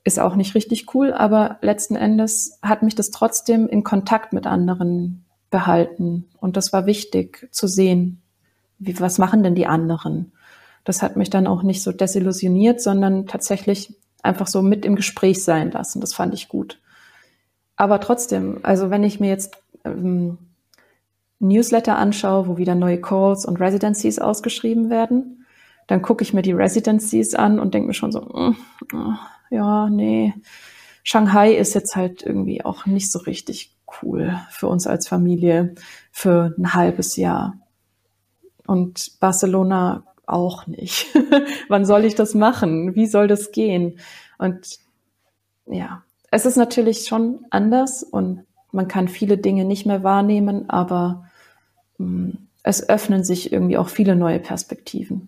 Ist 0.04 0.20
auch 0.20 0.36
nicht 0.36 0.56
richtig 0.56 0.94
cool, 0.96 1.14
aber 1.14 1.58
letzten 1.62 1.96
Endes 1.96 2.60
hat 2.62 2.82
mich 2.82 2.96
das 2.96 3.12
trotzdem 3.12 3.68
in 3.68 3.84
Kontakt 3.84 4.34
mit 4.34 4.48
anderen 4.48 5.26
behalten 5.50 6.30
und 6.40 6.58
das 6.58 6.74
war 6.74 6.86
wichtig 6.86 7.48
zu 7.52 7.68
sehen, 7.68 8.22
wie, 8.80 9.00
was 9.00 9.20
machen 9.20 9.44
denn 9.44 9.54
die 9.54 9.68
anderen? 9.68 10.32
das 10.84 11.02
hat 11.02 11.16
mich 11.16 11.30
dann 11.30 11.48
auch 11.48 11.64
nicht 11.64 11.84
so 11.84 11.92
desillusioniert, 11.92 12.82
sondern 12.82 13.28
tatsächlich 13.28 13.96
einfach 14.24 14.48
so 14.48 14.62
mit 14.62 14.86
im 14.86 14.96
Gespräch 14.96 15.44
sein 15.44 15.72
lassen. 15.72 16.02
Das 16.02 16.14
fand 16.14 16.34
ich 16.34 16.50
gut. 16.50 16.80
Aber 17.76 18.00
trotzdem, 18.00 18.60
also 18.64 18.90
wenn 18.90 19.04
ich 19.04 19.20
mir 19.20 19.30
jetzt 19.30 19.58
ähm, 19.86 20.38
Newsletter 21.40 21.98
anschaue, 21.98 22.48
wo 22.48 22.58
wieder 22.58 22.76
neue 22.76 23.02
Calls 23.02 23.46
und 23.46 23.60
Residencies 23.60 24.20
ausgeschrieben 24.20 24.90
werden, 24.90 25.41
dann 25.92 26.02
gucke 26.02 26.24
ich 26.24 26.34
mir 26.34 26.42
die 26.42 26.54
Residencies 26.54 27.36
an 27.36 27.60
und 27.60 27.74
denke 27.74 27.88
mir 27.88 27.94
schon 27.94 28.14
so, 28.14 28.22
mm, 28.22 28.56
mm, 28.94 29.18
ja, 29.50 29.90
nee, 29.90 30.34
Shanghai 31.04 31.52
ist 31.52 31.74
jetzt 31.74 31.98
halt 31.98 32.24
irgendwie 32.24 32.64
auch 32.64 32.86
nicht 32.86 33.12
so 33.12 33.20
richtig 33.20 33.76
cool 34.02 34.40
für 34.52 34.70
uns 34.70 34.88
als 34.88 35.10
Familie 35.10 35.76
für 36.10 36.56
ein 36.58 36.74
halbes 36.74 37.18
Jahr. 37.18 37.58
Und 38.66 39.20
Barcelona 39.20 40.06
auch 40.26 40.66
nicht. 40.66 41.08
Wann 41.68 41.84
soll 41.84 42.06
ich 42.06 42.16
das 42.16 42.36
machen? 42.36 42.96
Wie 42.96 43.08
soll 43.08 43.28
das 43.28 43.52
gehen? 43.52 44.00
Und 44.38 44.80
ja, 45.66 46.04
es 46.32 46.46
ist 46.46 46.56
natürlich 46.56 47.06
schon 47.06 47.46
anders 47.50 48.02
und 48.02 48.46
man 48.72 48.88
kann 48.88 49.10
viele 49.10 49.38
Dinge 49.38 49.66
nicht 49.66 49.86
mehr 49.86 50.06
wahrnehmen, 50.06 50.70
aber 50.70 51.26
mh, 51.98 52.08
mm, 52.08 52.38
es 52.64 52.88
öffnen 52.88 53.26
sich 53.26 53.52
irgendwie 53.52 53.78
auch 53.78 53.90
viele 53.90 54.16
neue 54.16 54.40
Perspektiven. 54.40 55.28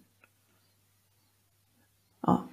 Ah, 2.23 2.45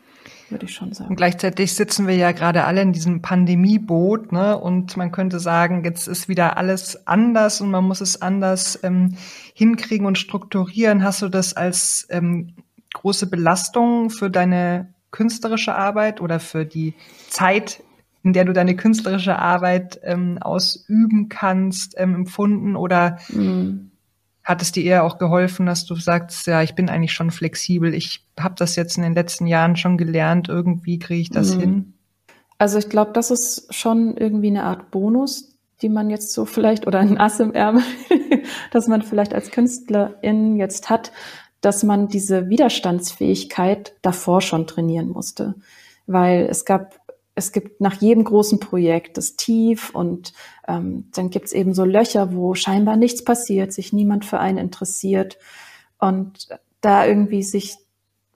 würde 0.50 0.66
ich 0.66 0.74
schon 0.74 0.92
sagen. 0.92 1.10
Und 1.10 1.16
gleichzeitig 1.16 1.74
sitzen 1.74 2.06
wir 2.06 2.16
ja 2.16 2.32
gerade 2.32 2.64
alle 2.64 2.82
in 2.82 2.92
diesem 2.92 3.22
Pandemieboot, 3.22 4.32
ne? 4.32 4.58
Und 4.58 4.96
man 4.96 5.12
könnte 5.12 5.40
sagen, 5.40 5.84
jetzt 5.84 6.08
ist 6.08 6.28
wieder 6.28 6.56
alles 6.56 7.06
anders 7.06 7.60
und 7.60 7.70
man 7.70 7.84
muss 7.84 8.00
es 8.00 8.20
anders 8.20 8.78
ähm, 8.82 9.16
hinkriegen 9.54 10.06
und 10.06 10.18
strukturieren. 10.18 11.02
Hast 11.02 11.22
du 11.22 11.28
das 11.28 11.54
als 11.54 12.06
ähm, 12.10 12.54
große 12.94 13.28
Belastung 13.28 14.10
für 14.10 14.30
deine 14.30 14.92
künstlerische 15.10 15.74
Arbeit 15.74 16.20
oder 16.20 16.40
für 16.40 16.64
die 16.64 16.94
Zeit, 17.28 17.82
in 18.22 18.32
der 18.32 18.44
du 18.44 18.52
deine 18.52 18.76
künstlerische 18.76 19.38
Arbeit 19.38 20.00
ähm, 20.02 20.38
ausüben 20.40 21.28
kannst, 21.28 21.94
ähm, 21.96 22.14
empfunden? 22.14 22.76
Oder 22.76 23.18
mhm 23.28 23.89
hat 24.50 24.62
es 24.62 24.72
dir 24.72 24.82
eher 24.82 25.04
auch 25.04 25.18
geholfen, 25.18 25.64
dass 25.64 25.86
du 25.86 25.94
sagst, 25.94 26.48
ja, 26.48 26.60
ich 26.60 26.74
bin 26.74 26.88
eigentlich 26.90 27.12
schon 27.12 27.30
flexibel, 27.30 27.94
ich 27.94 28.26
habe 28.38 28.56
das 28.58 28.74
jetzt 28.74 28.96
in 28.96 29.04
den 29.04 29.14
letzten 29.14 29.46
Jahren 29.46 29.76
schon 29.76 29.96
gelernt, 29.96 30.48
irgendwie 30.48 30.98
kriege 30.98 31.20
ich 31.20 31.30
das 31.30 31.54
mhm. 31.54 31.60
hin? 31.60 31.92
Also 32.58 32.76
ich 32.78 32.88
glaube, 32.88 33.12
das 33.12 33.30
ist 33.30 33.72
schon 33.72 34.16
irgendwie 34.16 34.48
eine 34.48 34.64
Art 34.64 34.90
Bonus, 34.90 35.56
die 35.82 35.88
man 35.88 36.10
jetzt 36.10 36.32
so 36.32 36.46
vielleicht, 36.46 36.88
oder 36.88 36.98
ein 36.98 37.16
Ass 37.16 37.38
im 37.38 37.54
Ärmel, 37.54 37.84
dass 38.72 38.88
man 38.88 39.02
vielleicht 39.02 39.34
als 39.34 39.52
Künstlerin 39.52 40.56
jetzt 40.56 40.90
hat, 40.90 41.12
dass 41.60 41.84
man 41.84 42.08
diese 42.08 42.48
Widerstandsfähigkeit 42.48 43.94
davor 44.02 44.40
schon 44.40 44.66
trainieren 44.66 45.08
musste. 45.08 45.54
Weil 46.06 46.48
es 46.50 46.64
gab 46.64 46.99
es 47.40 47.52
gibt 47.52 47.80
nach 47.80 47.94
jedem 47.94 48.22
großen 48.24 48.60
Projekt 48.60 49.16
das 49.16 49.34
Tief 49.34 49.90
und 49.94 50.34
ähm, 50.68 51.08
dann 51.14 51.30
gibt 51.30 51.46
es 51.46 51.52
eben 51.52 51.72
so 51.72 51.84
Löcher, 51.84 52.34
wo 52.34 52.54
scheinbar 52.54 52.96
nichts 52.96 53.24
passiert, 53.24 53.72
sich 53.72 53.94
niemand 53.94 54.26
für 54.26 54.38
einen 54.38 54.58
interessiert. 54.58 55.38
Und 55.98 56.48
da 56.82 57.06
irgendwie 57.06 57.42
sich 57.42 57.76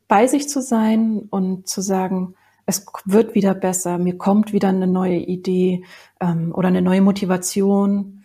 bei 0.08 0.26
sich 0.26 0.48
zu 0.48 0.62
sein 0.62 1.26
und 1.30 1.68
zu 1.68 1.82
sagen, 1.82 2.34
es 2.66 2.86
wird 3.04 3.34
wieder 3.34 3.54
besser, 3.54 3.98
mir 3.98 4.16
kommt 4.16 4.54
wieder 4.54 4.68
eine 4.68 4.86
neue 4.86 5.18
Idee 5.18 5.84
ähm, 6.18 6.52
oder 6.54 6.68
eine 6.68 6.80
neue 6.80 7.02
Motivation. 7.02 8.24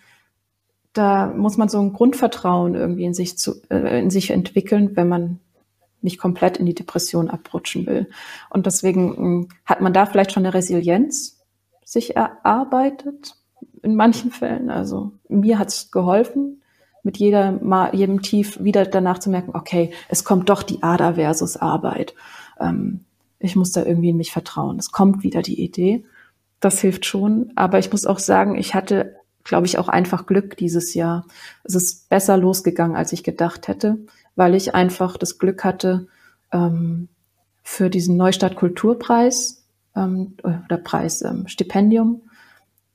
Da 0.93 1.27
muss 1.27 1.57
man 1.57 1.67
so 1.67 1.79
ein 1.81 1.91
Grundvertrauen 1.91 2.73
irgendwie 2.73 3.03
in 3.03 3.13
sich 3.13 3.37
zu, 3.37 3.61
äh, 3.69 3.99
in 3.99 4.09
sich 4.09 4.31
entwickeln, 4.31 4.95
wenn 4.95 5.09
man 5.09 5.39
nicht 6.01 6.17
komplett 6.17 6.57
in 6.57 6.65
die 6.65 6.75
Depression 6.75 7.29
abrutschen 7.29 7.85
will. 7.85 8.09
Und 8.49 8.65
deswegen 8.65 9.15
hm, 9.15 9.49
hat 9.65 9.81
man 9.81 9.93
da 9.93 10.05
vielleicht 10.05 10.31
schon 10.31 10.45
eine 10.45 10.53
Resilienz 10.53 11.39
sich 11.83 12.15
erarbeitet 12.15 13.35
in 13.81 13.95
manchen 13.95 14.31
Fällen. 14.31 14.69
Also 14.69 15.11
mir 15.27 15.59
hat 15.59 15.69
es 15.69 15.91
geholfen, 15.91 16.61
mit 17.03 17.17
jeder, 17.17 17.53
mal, 17.53 17.95
jedem 17.95 18.21
Tief 18.21 18.61
wieder 18.61 18.85
danach 18.85 19.19
zu 19.19 19.29
merken, 19.29 19.51
okay, 19.53 19.91
es 20.09 20.23
kommt 20.23 20.49
doch 20.49 20.63
die 20.63 20.83
Ader 20.83 21.15
versus 21.15 21.57
Arbeit. 21.57 22.13
Ähm, 22.59 23.05
ich 23.39 23.55
muss 23.55 23.71
da 23.71 23.85
irgendwie 23.85 24.09
in 24.09 24.17
mich 24.17 24.31
vertrauen. 24.31 24.77
Es 24.77 24.91
kommt 24.91 25.23
wieder 25.23 25.41
die 25.41 25.61
Idee. 25.63 26.03
Das 26.59 26.81
hilft 26.81 27.05
schon. 27.05 27.51
Aber 27.55 27.79
ich 27.79 27.91
muss 27.91 28.05
auch 28.05 28.19
sagen, 28.19 28.57
ich 28.57 28.75
hatte, 28.75 29.15
glaube 29.45 29.65
ich, 29.65 29.77
auch 29.77 29.87
einfach 29.87 30.25
Glück 30.25 30.57
dieses 30.57 30.93
Jahr. 30.93 31.25
Es 31.63 31.73
ist 31.73 32.09
besser 32.09 32.35
losgegangen, 32.35 32.97
als 32.97 33.13
ich 33.13 33.23
gedacht 33.23 33.69
hätte 33.69 33.99
weil 34.39 34.55
ich 34.55 34.73
einfach 34.73 35.17
das 35.17 35.37
Glück 35.37 35.65
hatte, 35.65 36.07
ähm, 36.53 37.09
für 37.61 37.89
diesen 37.89 38.15
Neustadt 38.15 38.55
Kulturpreis 38.55 39.65
ähm, 39.97 40.37
oder 40.43 40.77
Preis 40.77 41.21
ähm, 41.23 41.45
Stipendium 41.49 42.21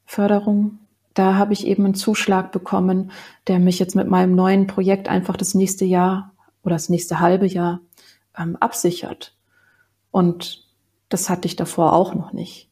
Förderung. 0.07 0.79
Da 1.13 1.35
habe 1.35 1.53
ich 1.53 1.67
eben 1.67 1.85
einen 1.85 1.95
Zuschlag 1.95 2.51
bekommen, 2.51 3.13
der 3.47 3.59
mich 3.59 3.79
jetzt 3.79 3.95
mit 3.95 4.09
meinem 4.09 4.35
neuen 4.35 4.67
Projekt 4.67 5.07
einfach 5.11 5.37
das 5.37 5.55
nächste 5.55 5.85
Jahr 5.85 6.33
oder 6.63 6.77
das 6.77 6.89
nächste 6.89 7.21
halbe 7.21 7.47
Jahr 7.47 7.81
ähm, 8.39 8.57
absichert. 8.57 9.37
Und 10.11 10.67
das 11.11 11.29
hatte 11.29 11.47
ich 11.47 11.57
davor 11.57 11.93
auch 11.93 12.15
noch 12.15 12.33
nicht. 12.33 12.71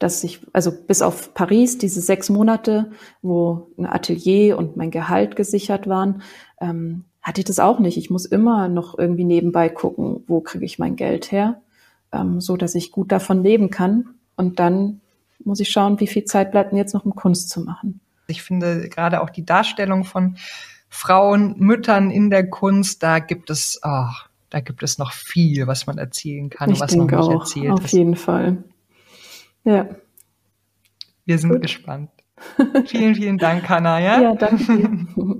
Dass 0.00 0.24
ich, 0.24 0.40
also 0.52 0.72
bis 0.72 1.02
auf 1.02 1.34
Paris, 1.34 1.78
diese 1.78 2.00
sechs 2.00 2.30
Monate, 2.30 2.90
wo 3.22 3.70
ein 3.78 3.86
Atelier 3.86 4.58
und 4.58 4.76
mein 4.76 4.90
Gehalt 4.90 5.36
gesichert 5.36 5.86
waren, 5.86 6.22
ähm, 6.60 7.04
hatte 7.28 7.42
ich 7.42 7.44
das 7.44 7.60
auch 7.60 7.78
nicht. 7.78 7.98
Ich 7.98 8.08
muss 8.08 8.24
immer 8.24 8.68
noch 8.68 8.98
irgendwie 8.98 9.24
nebenbei 9.24 9.68
gucken, 9.68 10.24
wo 10.26 10.40
kriege 10.40 10.64
ich 10.64 10.78
mein 10.78 10.96
Geld 10.96 11.30
her, 11.30 11.60
ähm, 12.10 12.40
so 12.40 12.56
dass 12.56 12.74
ich 12.74 12.90
gut 12.90 13.12
davon 13.12 13.44
leben 13.44 13.68
kann. 13.68 14.14
Und 14.34 14.58
dann 14.58 15.02
muss 15.44 15.60
ich 15.60 15.68
schauen, 15.68 16.00
wie 16.00 16.06
viel 16.06 16.24
Zeit 16.24 16.50
bleibt 16.50 16.72
mir 16.72 16.78
jetzt 16.78 16.94
noch, 16.94 17.04
um 17.04 17.14
Kunst 17.14 17.50
zu 17.50 17.60
machen. 17.60 18.00
Ich 18.28 18.42
finde 18.42 18.88
gerade 18.88 19.20
auch 19.20 19.28
die 19.28 19.44
Darstellung 19.44 20.04
von 20.04 20.38
Frauen, 20.88 21.54
Müttern 21.58 22.10
in 22.10 22.30
der 22.30 22.48
Kunst, 22.48 23.02
da 23.02 23.18
gibt 23.18 23.50
es, 23.50 23.78
oh, 23.84 24.08
da 24.48 24.60
gibt 24.60 24.82
es 24.82 24.96
noch 24.96 25.12
viel, 25.12 25.66
was 25.66 25.86
man 25.86 25.98
erzielen 25.98 26.48
kann, 26.48 26.70
ich 26.70 26.80
was 26.80 26.96
man 26.96 27.06
nicht 27.08 27.14
auch, 27.14 27.30
erzielt. 27.30 27.72
Auf 27.72 27.84
ist. 27.84 27.92
jeden 27.92 28.16
Fall. 28.16 28.64
Ja. 29.64 29.86
Wir 31.26 31.38
sind 31.38 31.50
Gut. 31.50 31.60
gespannt. 31.60 32.10
vielen, 32.86 33.14
vielen 33.14 33.36
Dank, 33.36 33.68
Hanna. 33.68 34.00
Ja, 34.00 34.22
ja 34.22 34.34
danke. 34.34 35.06